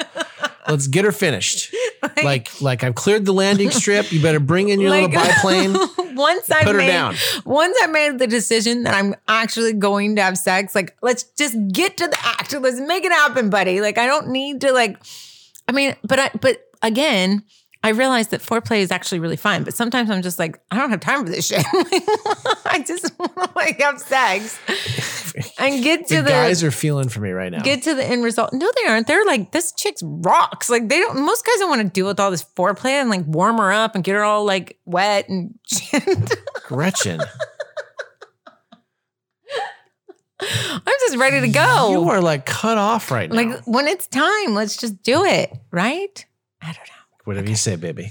[0.68, 1.74] Let's get her finished.
[2.22, 4.12] Like, like I've cleared the landing strip.
[4.12, 5.72] You better bring in your little biplane.
[6.16, 7.14] once I Put her made, down.
[7.44, 11.56] once I made the decision that I'm actually going to have sex, like let's just
[11.72, 12.52] get to the act.
[12.52, 13.80] Let's make it happen, buddy.
[13.80, 14.96] Like I don't need to like.
[15.68, 17.42] I mean, but I but again,
[17.88, 19.64] I realize that foreplay is actually really fun.
[19.64, 21.64] But sometimes I'm just like, I don't have time for this shit.
[22.66, 24.60] I just want to like have sex
[25.58, 27.62] and get to The the, guys are feeling for me right now.
[27.62, 28.52] get to the end result.
[28.52, 29.06] No, they aren't.
[29.06, 30.68] They're like, this chick's rocks.
[30.68, 31.18] Like they don't.
[31.24, 33.94] Most guys don't want to deal with all this foreplay and like warm her up
[33.94, 35.58] and get her all like wet and.
[36.66, 37.22] Gretchen,
[40.40, 41.90] I'm just ready to go.
[41.90, 43.36] you are like cut off right now.
[43.36, 46.26] like when it's time, let's just do it, right?
[46.60, 46.97] I don't know.
[47.28, 48.10] Whatever you say, baby.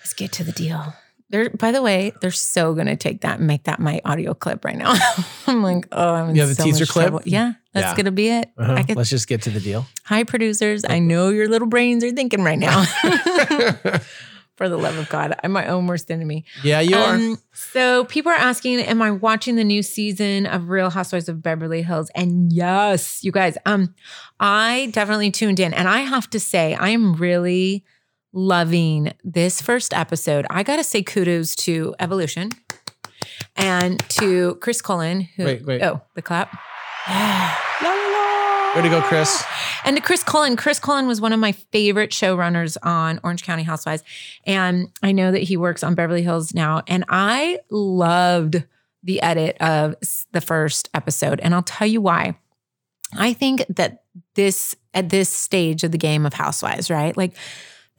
[0.00, 0.92] Let's get to the deal.
[1.30, 4.62] They're, by the way, they're so gonna take that and make that my audio clip
[4.62, 4.92] right now.
[5.46, 7.08] I'm like, oh, I'm You have a so teaser clip?
[7.08, 7.22] trouble.
[7.24, 7.96] Yeah, that's Yeah.
[7.96, 8.50] gonna be it.
[8.58, 8.82] Uh-huh.
[8.84, 9.86] Could, Let's just get to the deal.
[10.04, 10.84] hi, producers.
[10.86, 12.84] I know your little brains are thinking right now.
[14.56, 16.44] For the love of God, I'm my own worst enemy.
[16.62, 17.14] Yeah, you are.
[17.14, 21.42] Um, so people are asking, am I watching the new season of Real Housewives of
[21.42, 22.10] Beverly Hills?
[22.14, 23.94] And yes, you guys, um,
[24.38, 27.84] I definitely tuned in, and I have to say, I am really
[28.32, 30.46] loving this first episode.
[30.50, 32.50] I got to say kudos to Evolution
[33.56, 35.82] and to Chris Cullen, who Wait, wait.
[35.82, 36.56] oh the clap.
[38.76, 39.42] Way to go, Chris.
[39.84, 43.64] And to Chris Cullen, Chris Cullen was one of my favorite showrunners on Orange County
[43.64, 44.04] Housewives.
[44.46, 46.82] And I know that he works on Beverly Hills now.
[46.86, 48.62] And I loved
[49.02, 49.96] the edit of
[50.30, 51.40] the first episode.
[51.40, 52.38] And I'll tell you why.
[53.16, 54.04] I think that
[54.36, 57.16] this, at this stage of the game of Housewives, right?
[57.16, 57.34] Like,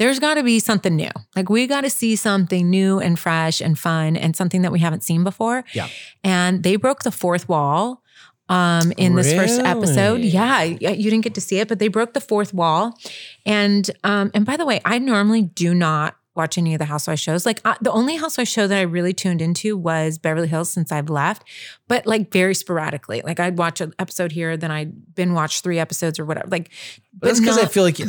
[0.01, 1.11] there's got to be something new.
[1.35, 4.79] Like, we got to see something new and fresh and fun and something that we
[4.79, 5.63] haven't seen before.
[5.73, 5.89] Yeah.
[6.23, 8.01] And they broke the fourth wall
[8.49, 10.21] um, in this first episode.
[10.21, 12.97] Yeah, yeah, you didn't get to see it, but they broke the fourth wall.
[13.45, 17.21] And um, and by the way, I normally do not watch any of the Housewives
[17.21, 17.45] shows.
[17.45, 20.91] Like uh, the only Housewives show that I really tuned into was Beverly Hills since
[20.91, 21.43] I've left,
[21.87, 23.21] but like very sporadically.
[23.23, 26.47] Like I'd watch an episode here, then I'd been watch three episodes or whatever.
[26.47, 26.71] Like,
[27.13, 27.99] But that's because I feel like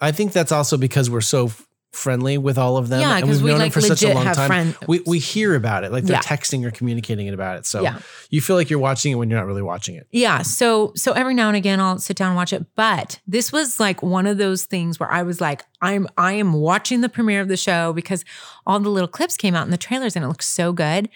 [0.00, 3.00] I think that's also because we're so f- friendly with all of them.
[3.00, 4.46] Yeah, and we've we, known like, them for such a long time.
[4.46, 4.76] friends.
[4.86, 6.20] We we hear about it, like they're Yeah.
[6.22, 7.66] texting or communicating about it.
[7.66, 7.98] So Yeah.
[8.30, 10.06] you feel like you're watching it when you're not really watching it.
[10.12, 10.42] Yeah.
[10.42, 12.64] So so every now and again I'll sit down and watch it.
[12.76, 16.52] But this was like one of those things where I was like, I'm I am
[16.52, 18.24] watching the premiere of the show because
[18.66, 21.08] all the little clips came out in the trailers and it looks so good.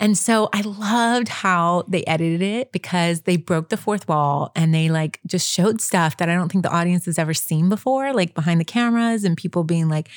[0.00, 4.74] And so I loved how they edited it because they broke the fourth wall and
[4.74, 8.12] they like just showed stuff that I don't think the audience has ever seen before,
[8.14, 10.08] like behind the cameras and people being like,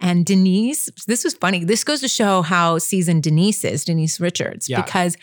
[0.00, 1.64] and Denise, this was funny.
[1.64, 4.82] This goes to show how seasoned Denise is, Denise Richards, Yeah.
[4.82, 5.16] because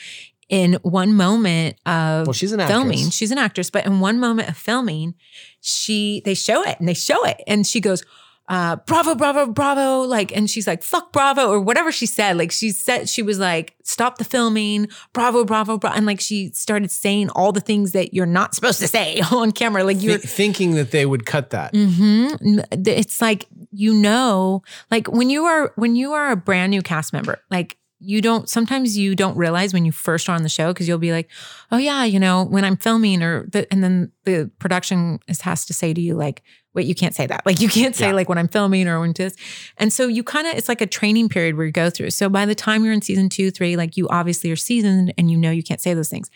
[0.49, 4.49] in one moment of Well, she's an filming, she's an actress, but in one moment
[4.49, 5.16] of filming,
[5.62, 8.03] she they show it and they show it, and she goes,
[8.49, 12.37] uh, "Bravo, bravo, bravo!" Like, and she's like, "Fuck, bravo," or whatever she said.
[12.37, 16.49] Like, she said she was like, "Stop the filming, bravo, bravo, bravo," and like she
[16.53, 19.83] started saying all the things that you're not supposed to say on camera.
[19.83, 21.71] Like you're Thi- thinking that they would cut that.
[21.75, 22.27] hmm
[22.71, 27.13] It's like you know, like when you are when you are a brand new cast
[27.13, 30.73] member, like you don't sometimes you don't realize when you first are on the show
[30.73, 31.29] because you'll be like,
[31.71, 35.65] oh yeah, you know, when I'm filming or the, and then the production is, has
[35.65, 36.41] to say to you like,
[36.74, 37.45] wait, you can't say that.
[37.45, 38.13] Like you can't say Yeah.
[38.13, 39.36] like when I'm filming or when this.
[39.78, 42.11] And so you kind of it's like a training period where you go through.
[42.11, 45.30] So by the time you're in season two, three, like you obviously are seasoned and
[45.30, 46.30] you know you can't say those things.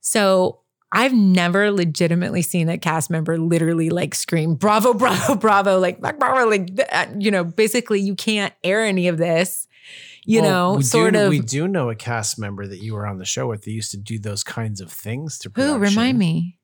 [0.00, 0.60] So
[0.90, 6.18] I've never legitimately seen a cast member literally like scream, bravo, bravo, bravo, like, like,
[6.18, 9.68] bravo, like, uh, you know, basically you can't air any of this,
[10.24, 11.28] you Well, know, we sort do, of.
[11.28, 13.64] We do know a cast member that you were on the show with.
[13.64, 15.76] They used to do those kinds of things to Who?
[15.76, 16.58] Remind me.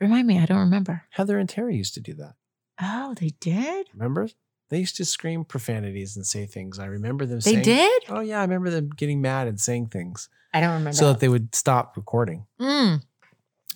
[0.00, 0.38] Remind me.
[0.38, 1.02] I don't remember.
[1.10, 2.34] Heather and Terry used to do that.
[2.80, 3.88] Oh, they did?
[3.94, 4.28] Remember?
[4.68, 6.78] They used to scream profanities and say things.
[6.78, 8.02] I remember them They saying, did?
[8.08, 8.38] Oh, yeah.
[8.40, 10.92] I remember them getting mad and saying things I don't remember.
[10.92, 12.46] so that they would stop recording.
[12.60, 13.02] Mm.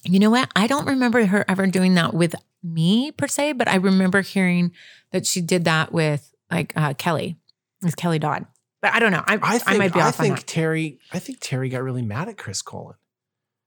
[0.05, 0.51] You know what?
[0.57, 4.73] I don't remember her ever doing that with me per se, but I remember hearing
[5.13, 7.37] that she did that with like uh, Kelly,
[7.83, 8.47] with Kelly Dodd.
[8.83, 9.23] But I don't know.
[9.27, 10.47] I, I I, think, might be I off on think that.
[10.47, 12.95] Terry, I think Terry got really mad at Chris Cullen.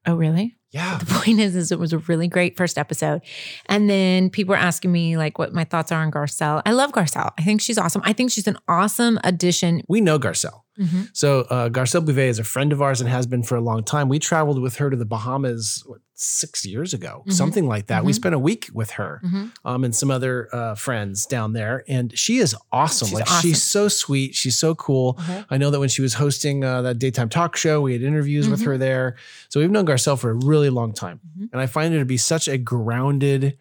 [0.06, 0.56] Oh, really?
[0.74, 0.98] Yeah.
[0.98, 3.22] The point is, is it was a really great first episode,
[3.66, 6.62] and then people were asking me like what my thoughts are on Garcelle.
[6.66, 7.30] I love Garcelle.
[7.38, 8.02] I think she's awesome.
[8.04, 9.82] I think she's an awesome addition.
[9.88, 10.63] We know Garcelle.
[10.78, 11.08] Mhm.
[11.12, 13.84] So uh, Garcelle Beauvais is a friend of ours and has been for a long
[13.84, 14.08] time.
[14.08, 17.32] We traveled with her to the Bahamas what, six years ago, Mhm.
[17.32, 18.04] something like that.
[18.04, 18.16] We Mhm.
[18.16, 19.50] spent a week with her Mhm.
[19.64, 23.08] um, and some other uh, friends down there, and she is awesome.
[23.08, 23.40] She's like awesome.
[23.50, 24.34] she's so sweet.
[24.34, 25.14] She's so cool.
[25.14, 25.46] Mhm.
[25.50, 28.48] I know that when she was hosting uh, that daytime talk show, we had interviews
[28.48, 28.64] with Mhm.
[28.66, 29.16] her there.
[29.48, 31.48] So we've known Garcelle for a really long time, Mhm.
[31.52, 33.56] and I find her to be such a grounded,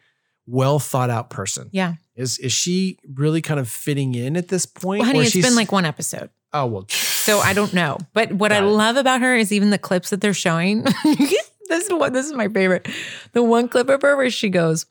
[0.45, 1.70] well thought out person.
[1.72, 1.95] Yeah.
[2.16, 4.99] Is is she really kind of fitting in at this point?
[4.99, 6.30] Well, honey, Or it's she's- been like one episode.
[6.54, 6.86] Oh well.
[6.89, 7.97] So I don't know.
[8.14, 8.62] But what I it.
[8.62, 10.84] love about her is even the clips that they're showing.
[11.04, 12.88] this is what this is my favorite.
[13.32, 14.86] The one clip of her where she goes,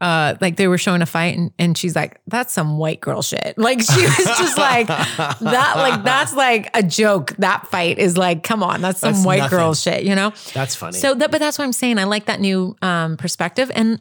[0.00, 3.22] uh, like they were showing a fight and, and she's like, that's some white girl
[3.22, 3.54] shit.
[3.66, 7.34] Like she was just like that, like that's like a joke.
[7.38, 10.32] That fight is like, come on, that's some That's white girl shit, you know?
[10.52, 10.98] That's funny.
[10.98, 11.98] So that but that's what I'm saying.
[11.98, 13.70] I like that new um perspective.
[13.74, 14.00] And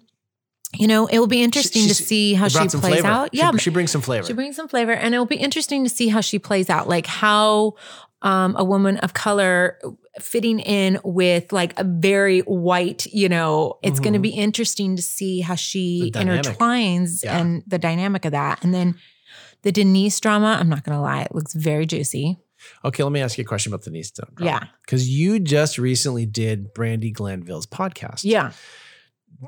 [0.74, 3.08] you know, it will be interesting to see how she plays flavor.
[3.08, 3.30] out.
[3.34, 4.26] Yeah, she, brings some flavor.
[4.26, 6.88] she brings some flavor, and it will be interesting to see how she plays out.
[6.88, 7.76] Like how
[8.22, 9.80] um, a woman of color
[10.20, 15.02] fitting in with like a very white, you know, it's going to be interesting to
[15.02, 17.38] see how she intertwines Yeah.
[17.38, 18.64] and the dynamic of that.
[18.64, 18.96] And then
[19.62, 22.38] the Denise drama, I'm not going to lie, it looks very juicy.
[22.84, 24.32] okay, let me ask you a question about the Denise drama.
[24.40, 24.64] Yeah.
[24.86, 28.22] Because you just recently did Brandi Glanville's podcast.
[28.24, 28.54] Yeah.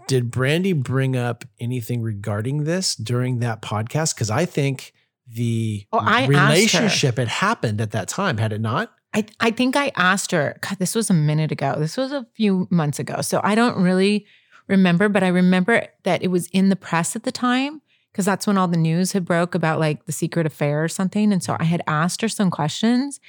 [0.08, 4.16] Did Brandi bring up anything regarding this during that podcast?
[4.16, 4.94] Because I think
[5.28, 8.94] the Oh, I relationship had happened at that time, had it not?
[9.14, 11.76] I, I think I asked her, God, this was a minute ago.
[11.78, 13.22] This was a few months ago.
[13.22, 14.26] So I don't really
[14.68, 17.82] remember, but I remember that it was in the press at the time
[18.12, 21.32] because that's when all the news had broke about like the secret affair or something.
[21.32, 23.20] And so I had asked her some questions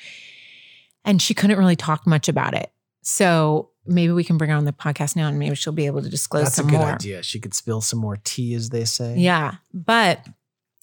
[1.04, 2.72] and she couldn't really talk much about it.
[3.02, 6.02] So maybe we can bring her on the podcast now and maybe she'll be able
[6.02, 6.92] to disclose That's a good more.
[6.92, 7.22] idea.
[7.22, 9.16] She could spill some more tea, as they say.
[9.16, 9.54] Yeah.
[9.72, 10.26] But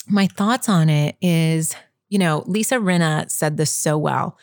[0.07, 1.75] my thoughts on it is,
[2.09, 4.37] you know, Lisa Rinna said this so well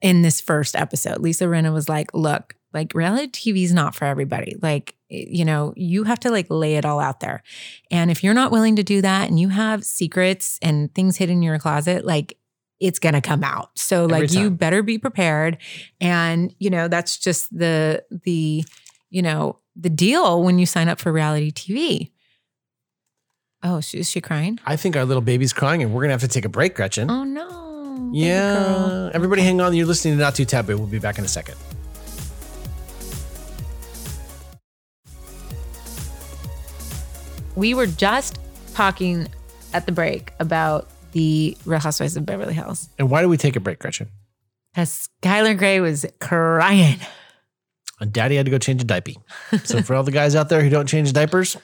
[0.00, 1.18] in this first episode.
[1.18, 4.56] Lisa Rinna was like, look, like reality TV is not for everybody.
[4.60, 7.42] Like, you know, you have to like lay it all out there.
[7.90, 11.36] And if you're not willing to do that and you have secrets and things hidden
[11.36, 12.36] in your closet, like
[12.80, 13.70] it's going to come out.
[13.76, 15.58] So Every like you better be prepared.
[16.00, 18.64] And, you know, that's just the, the,
[19.10, 22.10] you know, the deal when you sign up for reality TV.
[23.62, 24.60] Oh, she, is she crying?
[24.66, 27.10] I think our little baby's crying, and we're gonna have to take a break, Gretchen.
[27.10, 28.10] Oh no.
[28.12, 29.10] Yeah.
[29.12, 29.74] Everybody, hang on.
[29.74, 30.78] You're listening to Not Too Taboo.
[30.78, 31.56] We'll be back in a second.
[37.56, 38.38] We were just
[38.74, 39.26] talking
[39.72, 42.88] at the break about the Real Housewives of Beverly Hills.
[42.98, 44.08] And why do we take a break, Gretchen?
[44.74, 46.98] Because Skylar Gray was crying.
[48.00, 49.12] And Daddy had to go change a diaper.
[49.64, 51.56] So for all the guys out there who don't change diapers,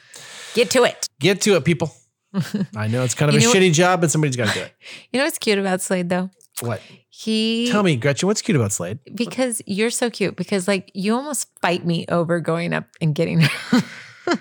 [0.55, 1.07] Get to it.
[1.21, 1.93] get to it, people.
[2.77, 4.55] I know it's kind of You a know what- shitty job, but somebody's got to
[4.55, 4.73] do it.
[5.13, 6.31] You know what's cute about Slade though?
[6.61, 6.81] What?
[7.09, 8.99] He Tell me, Gretchen, what's cute about Slade?
[9.15, 13.41] because you're so cute because like you almost fight me over going up and getting
[13.43, 13.83] her.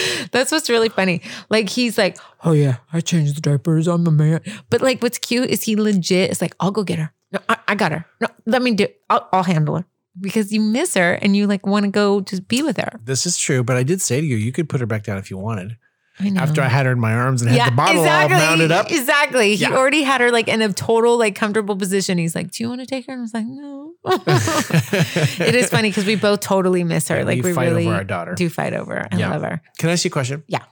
[0.32, 1.22] That's what's really funny.
[1.48, 3.88] Like he's like, oh yeah, I changed the diapers.
[3.88, 4.40] I'm a man.
[4.70, 7.12] But like, what's cute is he legit is like, I'll go get her.
[7.32, 8.04] No, I, I got her.
[8.20, 8.88] No, let me do.
[9.08, 9.84] I'll, I'll handle her
[10.20, 13.00] because you miss her and you like want to go just be with her.
[13.04, 15.18] This is true, but I did say to you, you could put her back down
[15.18, 15.76] if you wanted.
[16.20, 16.28] I.
[16.36, 18.90] After I had her in my arms and had the bottle all mounted up.
[18.90, 19.56] Exactly.
[19.56, 22.18] He already had her like in a total like comfortable position.
[22.18, 25.70] He's like, "Do you want to take her?" And I was like, "No." it is
[25.70, 27.18] funny because we both totally miss her.
[27.18, 28.34] Yeah, like we we fight really over our daughter.
[28.34, 28.94] do fight over.
[28.94, 29.08] her.
[29.10, 29.30] I Yeah.
[29.30, 29.62] love her.
[29.78, 30.42] Can I ask you a question?
[30.48, 30.64] Yeah.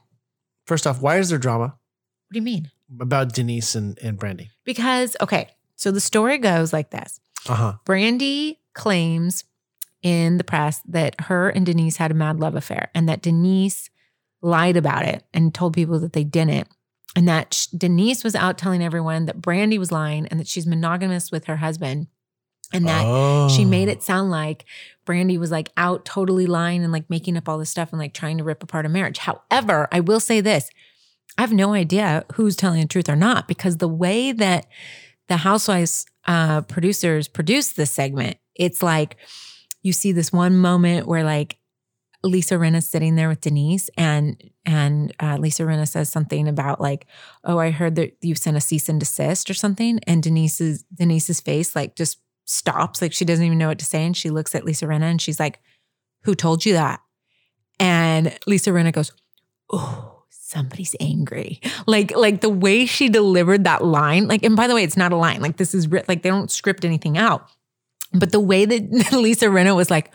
[0.66, 2.70] First off, why is there drama What do you mean?
[3.00, 4.48] about Denise and, and Brandi?
[4.64, 7.72] Because okay, So the story goes like this Uh huh.
[7.86, 9.44] Brandi claims
[10.02, 13.89] in the press that her and Denise had a mad love affair and that Denise
[14.42, 16.68] lied about it and told people that they didn't.
[17.16, 21.30] And that Denise was out telling everyone that Brandi was lying and that she's monogamous
[21.32, 22.06] with her husband.
[22.72, 23.92] And that she made Oh.
[23.92, 24.64] it sound like
[25.04, 28.14] Brandi was like out totally lying and like making up all this stuff and like
[28.14, 29.18] trying to rip apart a marriage.
[29.18, 30.70] However, I will say this
[31.36, 34.66] I have no idea who's telling the truth or not because the way that
[35.26, 39.16] the Housewives uh, producers produce this segment, it's like
[39.82, 41.56] you see this one moment where like
[42.22, 47.06] Lisa Rinna's sitting there with Denise and and uh, Lisa Rinna says something about like,
[47.44, 51.40] oh, I heard that you sent a cease and desist or something, and Denise's Denise's
[51.40, 54.54] face like just stops, like she doesn't even know what to say, and she looks
[54.54, 55.60] at Lisa Rinna and she's like,
[56.24, 57.00] "Who told you that?"
[57.78, 59.12] And Lisa Rinna goes,
[59.70, 64.74] "Oh, somebody's angry." Like like the way she delivered that line, like, and by the
[64.74, 65.40] way, it's not a line.
[65.40, 67.48] Like this is like they don't script anything out,
[68.12, 70.12] but the way that Lisa Rinna was like.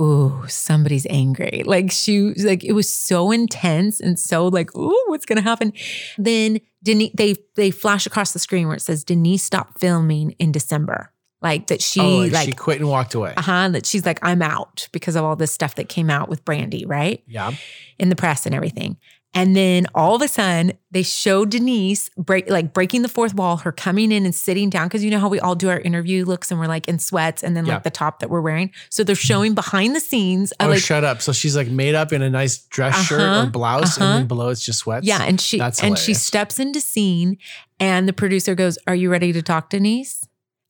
[0.00, 1.62] Ooh, somebody's angry.
[1.66, 5.72] Like she like it was so intense and so like, ooh, what's gonna happen?
[6.16, 10.52] Then Denise they they flash across the screen where it says Denise stopped filming in
[10.52, 11.12] December.
[11.42, 13.32] Like that she oh, like, like she quit and walked away.
[13.34, 16.44] uh-huh, that she's like, I'm out because of all this stuff that came out with
[16.44, 17.22] Brandi, right?
[17.26, 17.52] Yeah.
[17.98, 18.98] In the press and everything.
[19.32, 23.58] And then all of a sudden, they show Denise break like breaking the fourth wall,
[23.58, 24.88] her coming in and sitting down.
[24.88, 27.44] Cause you know how we all do our interview looks and we're like in sweats
[27.44, 27.74] and then Yeah.
[27.74, 28.72] like the top that we're wearing.
[28.88, 31.22] So they're showing behind the scenes of Oh, like shut up.
[31.22, 34.16] So she's like made up in a nice dress shirt Uh-huh, or blouse, and uh-huh.
[34.18, 35.06] then below it's just sweats.
[35.06, 37.38] Yeah, and she That's and she steps into scene,
[37.78, 40.26] and the producer goes, "Are you ready to talk, Denise?"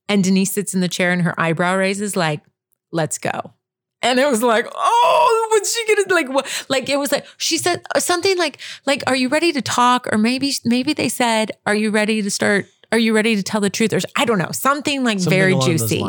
[0.07, 2.41] And Denise sits in the chair, and her eyebrow raises, like,
[2.91, 3.53] "Let's go."
[4.03, 6.65] And it was like, "Oh, what's she gonna like?" What?
[6.69, 10.17] Like it was like she said something like, "Like, are you ready to talk?" Or
[10.17, 13.69] maybe maybe they said, "Are you ready to start?" Are you ready to tell the
[13.69, 13.93] truth?
[13.93, 16.03] Or I don't know, something like Something very juicy.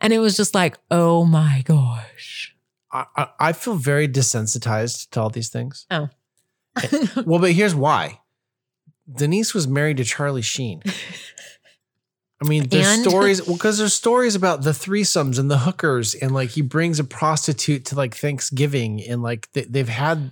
[0.00, 2.56] And it was just like, oh my gosh.
[2.90, 5.86] I, I, I feel very desensitized to all these things.
[5.92, 6.08] Oh.
[6.82, 8.20] Eh, well, but here's why.
[9.12, 10.82] Denise was married to Charlie Sheen.
[12.40, 16.32] I mean, there's And- stories because there's stories about the threesomes and the hookers, and
[16.32, 20.30] like he brings a prostitute to like Thanksgiving, and like they, they've had,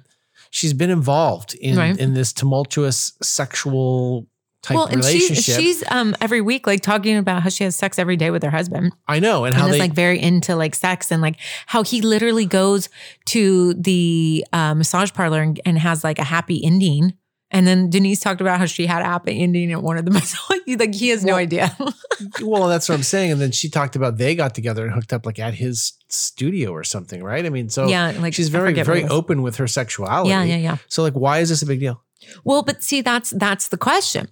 [0.51, 1.99] she's been involved in Right.
[1.99, 4.27] in this tumultuous sexual
[4.63, 7.99] type well, and she's she's um every week like talking about how she has sex
[7.99, 8.93] every day with her husband.
[9.09, 11.37] I know, and and how they like very into like sex and like
[11.67, 12.89] how he literally goes
[13.27, 17.15] to the uh, massage parlor and, and has like a happy ending.
[17.53, 20.11] And then Denise talked about how she had a happy ending at one of the
[20.19, 20.59] massage.
[20.67, 21.77] like he has no Well- idea.
[22.43, 23.33] well, that's what I'm saying.
[23.33, 26.71] And then she talked about they got together and hooked up like at his studio
[26.73, 27.47] or something, right?
[27.47, 30.31] I mean, so yeah, like she's very very open with her sexuality.
[30.31, 30.77] Yeah, yeah, yeah.
[30.89, 32.03] So like, why is this a big deal?
[32.45, 34.29] Well, but see, that's that's the question.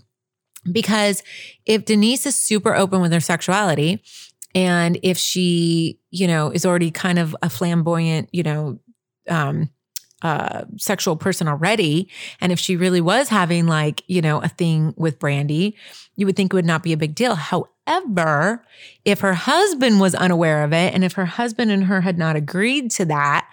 [0.70, 1.22] Because
[1.66, 4.02] if Denise is super open with her sexuality,
[4.54, 8.78] and if she, you know, is already kind of a flamboyant, you know,
[9.28, 9.68] um,
[10.24, 12.08] uh, sexual person already,
[12.40, 15.74] and if she really was having like, you know, a thing with Brandi,
[16.16, 17.34] you would think it would not be a big deal.
[17.34, 18.64] However,
[19.04, 22.36] if her husband was unaware of it, and if her husband and her had not
[22.36, 23.48] agreed to that,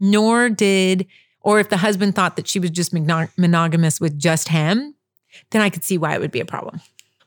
[0.00, 1.06] nor did
[1.40, 4.94] or if the husband thought that she was just monogamous with just him,
[5.50, 6.80] then I could see why it would be a problem.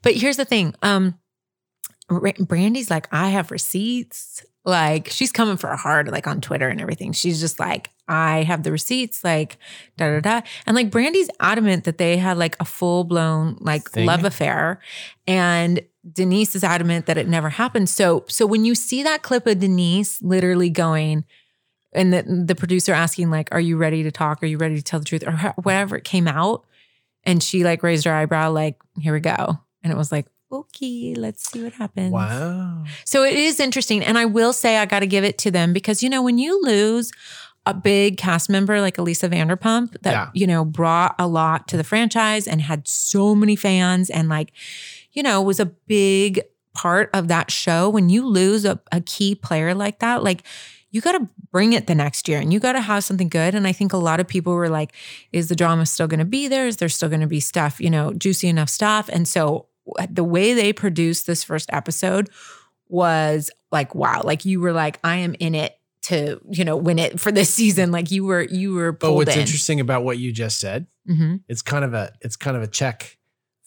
[0.03, 0.73] But here's the thing.
[0.81, 1.19] Um
[2.09, 4.45] Brandi's like, I have receipts.
[4.63, 7.11] Like she's coming for hard, like on Twitter and everything.
[7.11, 9.57] She's just like, I have the receipts, like
[9.97, 10.41] da da da.
[10.65, 14.05] And like Brandi's adamant that they had like a full blown like Thing.
[14.05, 14.79] love affair,
[15.27, 15.81] and
[16.11, 17.89] Denise is adamant that it never happened.
[17.89, 21.25] So so when you see that clip of Denise literally going,
[21.93, 24.81] and the, the producer asking like are you ready to talk are you ready to
[24.83, 25.31] tell the truth or
[25.63, 26.65] whatever it came out
[27.23, 31.15] and she like raised her eyebrow like here we go and it was like okay
[31.15, 32.83] let's see what happens Wow.
[33.05, 35.71] so it is interesting and i will say i got to give it to them
[35.71, 37.11] because you know when you lose
[37.65, 40.29] a big cast member like Elisa Vanderpump that Yeah.
[40.33, 44.51] you know brought a lot to the franchise and had so many fans and like
[45.13, 46.41] you know was a big
[46.73, 47.89] part of that show.
[47.89, 50.43] When you lose a, a key player like that like
[50.91, 53.55] you got to bring it the next year and you got to have something good.
[53.55, 54.93] And i think a lot of people were like
[55.31, 56.67] is the drama still going to be there?
[56.67, 59.09] Is there still going to be stuff you know juicy enough stuff?
[59.11, 59.67] And so
[60.09, 62.29] the way they produced this first episode
[62.89, 64.21] was like wow.
[64.23, 65.77] Like you were like i am in it
[66.09, 69.35] to you know win it for this season like you were you were But what's
[69.35, 69.41] in.
[69.41, 72.67] interesting about what you just said, Mhm, it's kind of a it's kind of a
[72.67, 73.17] check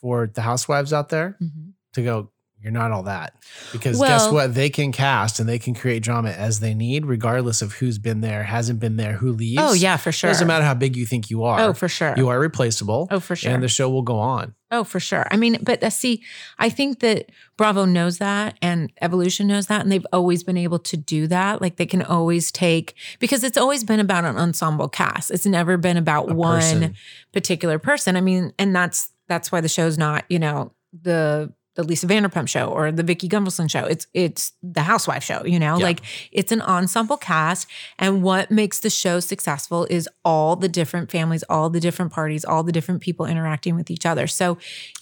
[0.01, 1.73] for the housewives out there mhm.
[1.95, 2.31] to go.
[2.69, 3.33] You're not all that.
[3.73, 4.55] Because guess what?
[4.55, 8.21] They can cast and they can create drama as they need, regardless of who's been
[8.21, 9.63] there, hasn't been there, who leaves.
[9.65, 10.29] Oh yeah, for sure.
[10.29, 11.59] Doesn't matter how big you think you are.
[11.61, 12.13] Oh, for sure.
[12.19, 13.09] You are replaceable.
[13.11, 13.53] Oh, for sure.
[13.53, 14.55] And the show will go on.
[14.71, 15.27] Oh, for sure.
[15.31, 16.23] I mean, but uh, see,
[16.59, 19.81] I think that Bravo knows that and Evolution knows that.
[19.81, 21.63] And they've always been able to do that.
[21.63, 25.31] Like they can always take, because it's always been about an ensemble cast.
[25.31, 26.95] It's never been about A one person.
[27.33, 28.15] particular person.
[28.15, 32.49] I mean, and that's, that's why the show's not, you know, the, the Lisa Vanderpump
[32.49, 33.85] show or the Vicki Gunvalson show.
[33.85, 35.79] It's it's the housewife show, you know?
[35.79, 35.85] Yeah.
[35.85, 36.01] Like
[36.33, 37.69] it's an ensemble cast.
[38.01, 42.45] And what makes the show successful is all the different families, all the different parties,
[42.45, 44.27] all the different people interacting with each other.
[44.27, 44.55] So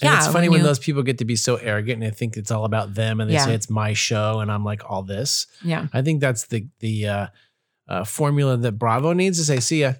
[0.03, 0.18] And yeah.
[0.18, 2.51] it's funny when, you- those people get to be so arrogant and they think it's
[2.51, 3.47] all about them and they Yeah.
[3.47, 5.47] say it's my show and I'm like all this.
[5.64, 5.87] Yeah.
[5.95, 7.27] I think that's the the uh,
[7.89, 9.95] uh, formula that Bravo needs to say, see ya.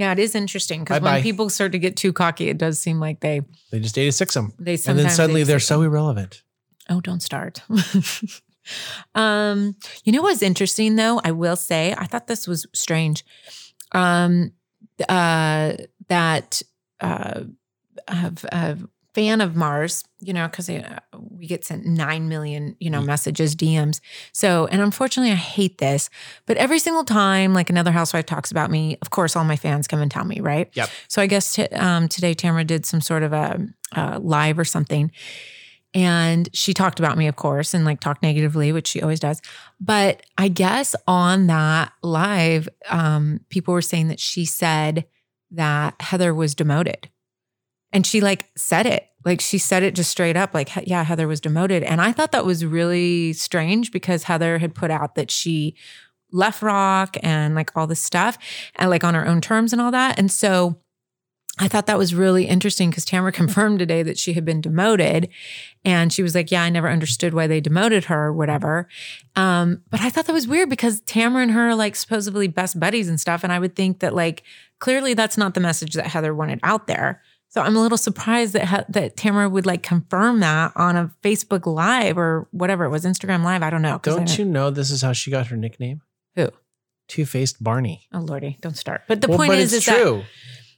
[0.00, 3.00] Yeah, it is interesting because when people start to get too cocky, it does seem
[3.00, 4.54] like they They just 86 them.
[4.58, 6.42] they And then suddenly they they're so irrelevant.
[6.88, 7.62] oh, don't start.
[9.14, 11.20] um, you know what's interesting though?
[11.22, 13.26] I will say I thought this was strange.
[13.92, 14.52] Um,
[15.06, 15.74] uh,
[16.08, 16.62] that
[17.00, 17.42] uh,
[18.08, 18.78] a, a
[19.14, 20.70] fan of Mars, you know, because
[21.18, 23.06] we get sent nine million, you know, Mm.
[23.06, 24.00] messages, DMs.
[24.32, 26.10] So, and unfortunately, I hate this,
[26.46, 29.88] but every single time, like another housewife talks about me, of course, all my fans
[29.88, 30.70] come and tell me, right?
[30.74, 30.88] Yep.
[31.08, 34.64] So I guess t- um, today Tamra did some sort of a, a live or
[34.64, 35.10] something.
[35.92, 39.42] And she talked about me, of course, and like talked negatively, which she always does.
[39.80, 45.04] But I guess on that live, um, people were saying that she said
[45.50, 47.08] that Heather was demoted.
[47.92, 51.28] And she like said it, like she said it just straight up, like, yeah, Heather
[51.28, 51.82] was demoted.
[51.82, 55.74] And I thought that was really strange because Heather had put out that she
[56.32, 58.38] left rock and like all this stuff
[58.76, 60.18] and like on her own terms and all that.
[60.18, 60.78] And so
[61.58, 65.28] I thought that was really interesting because Tamra confirmed today that she had been demoted.
[65.84, 68.88] And she was like, Yeah, I never understood why they demoted her or whatever.
[69.36, 72.80] Um, but I thought that was weird because Tamra and her are like supposedly best
[72.80, 73.44] buddies and stuff.
[73.44, 74.42] And I would think that like
[74.78, 77.22] clearly that's not the message that Heather wanted out there.
[77.50, 81.10] So I'm a little surprised that he- that Tamra would like confirm that on a
[81.22, 83.62] Facebook Live or whatever it was, Instagram Live.
[83.62, 83.98] I don't know.
[84.02, 86.00] Don't you know this is how she got her nickname?
[86.36, 86.50] Who?
[87.08, 88.06] Two faced Barney.
[88.14, 89.02] Oh lordy, don't start.
[89.08, 90.22] But the Well, point but is, it's is that true.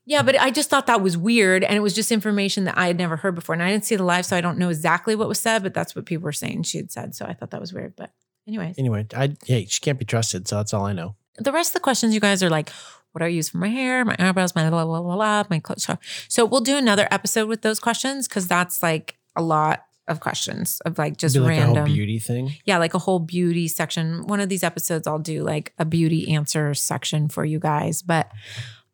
[0.06, 1.62] Yeah, but I just thought that was weird.
[1.62, 3.52] And it was just information that I had never heard before.
[3.54, 5.74] And I didn't see the live, so I don't know exactly what was said, but
[5.74, 7.14] that's what people were saying she had said.
[7.14, 7.94] So I thought that was weird.
[7.96, 8.10] But,
[8.48, 11.14] anyways, Anyway, I hey, she can't be trusted, so that's all I know.
[11.38, 12.70] the rest of the questions you guys are like,
[13.12, 15.58] what do I use for my hair, my eyebrows, my blah, blah, blah, blah, my
[15.60, 15.84] clothes.
[15.84, 15.98] So-
[16.28, 20.80] So we'll do another episode with those questions because that's like a lot of questions
[20.84, 21.76] of like just like a random.
[21.76, 22.54] whole beauty thing.
[22.64, 24.26] yeah, like a whole beauty section.
[24.26, 28.02] One of these episodes, I'll do like a beauty answer section for you guys.
[28.02, 28.30] But,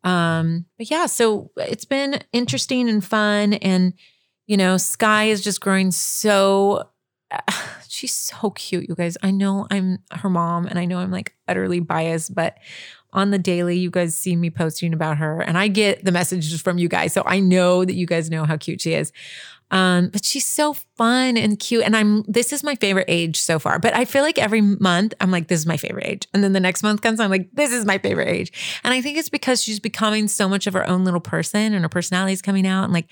[0.03, 3.93] um, but yeah, so it's been interesting and fun, and
[4.47, 6.89] you know, Sky is just growing so.
[7.87, 9.17] she's so cute, you guys.
[9.21, 12.57] I know I'm her mom, and I know I'm like utterly biased, but
[13.13, 16.61] on the daily, you guys see me posting about her, and I get the messages
[16.61, 19.11] from you guys, so I know that you guys know how cute she is.
[19.71, 21.83] Um, but she's so fun and cute.
[21.83, 23.79] And I'm this is my favorite age so far.
[23.79, 26.27] But I feel like every month I'm like, this is my favorite age.
[26.33, 28.81] And then the next month comes, I'm like, this is my favorite age.
[28.83, 31.83] And I think it's because she's becoming so much of her own little person and
[31.83, 32.85] her personality is coming out.
[32.85, 33.09] And like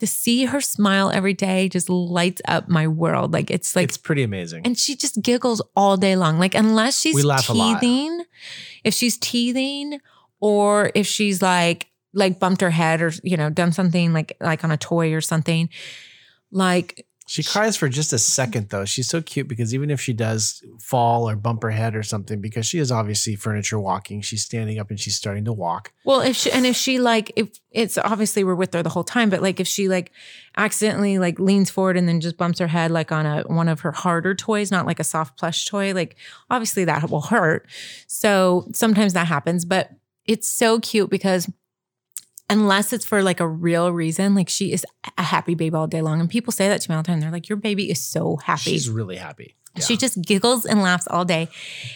[0.00, 3.32] to see her smile every day just lights up my world.
[3.32, 4.66] Like it's like it's pretty amazing.
[4.66, 6.38] and she just giggles all day long.
[6.38, 7.80] Like unless she's We laugh a lot.
[7.80, 8.24] teething,
[8.84, 10.00] if she's teething,
[10.40, 14.64] or if she's like like bumped her head or you know done something like like
[14.64, 15.68] on a toy or something,
[16.50, 18.84] like She cries for just a second though.
[18.84, 22.40] She's so cute because even if she does fall or bump her head or something,
[22.40, 25.92] because she is obviously furniture walking, she's standing up and she's starting to walk.
[26.04, 29.04] well if she and if she like if it's obviously we're with her the whole
[29.04, 30.10] time, but like if she like
[30.56, 33.78] accidentally like leans forward and then just bumps her head like on a one of
[33.82, 36.16] her harder toys, not like a soft plush toy, like
[36.50, 37.64] obviously that will hurt.
[38.08, 39.92] So sometimes that happens, but
[40.26, 41.48] it's so cute because
[42.50, 44.84] unless it's for like a real reason, like she is
[45.16, 46.20] a happy baby all day long.
[46.20, 47.20] And people say that to me all the time.
[47.20, 48.72] They're like, your baby is so happy.
[48.72, 49.54] She's really happy.
[49.76, 49.84] Yeah.
[49.84, 51.48] She just giggles and laughs all day.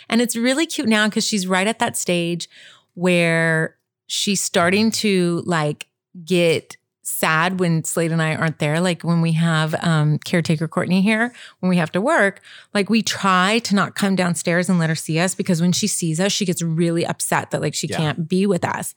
[0.08, 2.48] And it's really cute now because she's right at that stage
[2.94, 3.76] where
[4.06, 5.88] she's starting to like
[6.24, 6.76] get
[7.06, 8.80] sad when Slade and I aren't there.
[8.80, 12.40] Like when we have um, caretaker Courtney here, when we have to work,
[12.72, 15.86] like we try to not come downstairs and let her see us because when she
[15.86, 17.96] sees us, she gets really upset that like she Yeah.
[17.98, 18.94] can't be with us.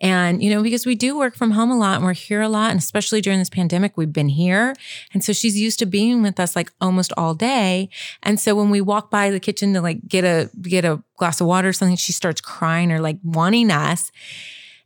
[0.00, 2.48] And, you know, because we do work from home a lot and we're here a
[2.48, 2.70] lot.
[2.72, 4.74] And especially during this pandemic, we've been here.
[5.12, 7.88] And so she's used to being with us like almost all day.
[8.22, 11.40] And so when we walk by the kitchen to like get a get a glass
[11.40, 14.10] of water or something, she starts crying or like wanting us.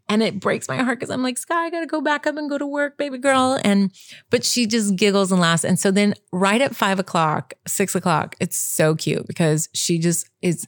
[0.09, 2.49] And it breaks my heart because I'm like, Sky, I gotta go back up and
[2.49, 3.61] go to work, baby girl.
[3.63, 3.93] And
[4.31, 5.65] but she just giggles and laughs.
[5.65, 10.29] And so then right at five o'clock, six o'clock, it's so cute because she just
[10.41, 10.67] is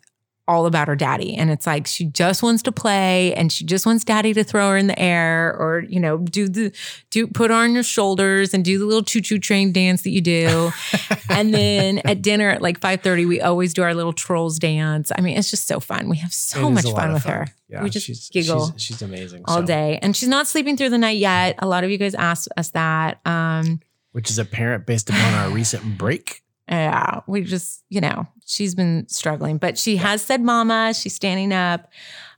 [0.48, 1.36] all about her daddy.
[1.36, 4.70] And it's like she just wants to play and she just wants daddy to throw
[4.70, 6.72] her in the air or, you know, do the
[7.10, 10.20] do put her on your shoulders and do the little choo-choo train dance that you
[10.20, 10.72] do.
[11.30, 15.12] and then at dinner at like 5:30, we always do our little trolls dance.
[15.16, 16.08] I mean, it's just so fun.
[16.08, 17.32] We have so It much fun with fun.
[17.32, 17.46] her.
[17.68, 19.42] Yeah, we just she's, giggle She's, she's amazing.
[19.46, 20.00] all so- day.
[20.02, 21.54] And she's not sleeping through the night yet.
[21.60, 23.20] A lot of you guys asked us that.
[23.24, 23.80] Um
[24.12, 26.42] which is apparent based upon our recent break.
[26.70, 31.52] Yeah, we just, you know, she's been struggling, but she has said mama, she's standing
[31.52, 31.90] up.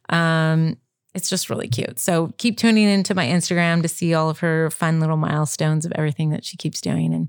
[0.08, 0.78] Um,
[1.14, 1.98] it's just really cute.
[1.98, 5.92] So keep tuning into my Instagram to see all of her fun little milestones of
[5.94, 7.12] everything that she keeps doing.
[7.12, 7.28] And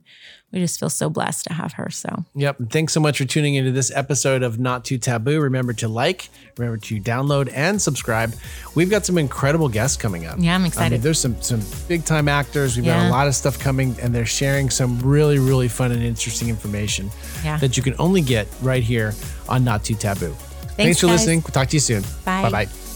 [0.53, 1.89] we just feel so blessed to have her.
[1.89, 2.57] So Yep.
[2.69, 5.41] Thanks so much for tuning into this episode of Knot Too Taboo.
[5.41, 8.33] Remember to like, remember to download and subscribe.
[8.73, 10.37] We've got some incredible guests coming up.
[10.39, 11.01] yeah, I'm I mean, excited.
[11.01, 12.77] there's some some big time actors.
[12.77, 16.01] We've got a lot of stuff coming, and they're sharing some really really fun and
[16.03, 17.09] interesting information
[17.43, 17.57] Yeah.
[17.57, 19.13] that you can only get right here
[19.49, 20.33] on Knot Too Taboo.
[20.77, 21.19] Thanks, for guys.
[21.19, 21.39] listening.
[21.41, 22.03] We'll talk to you soon.
[22.23, 22.43] Bye.
[22.43, 22.92] Bye bye.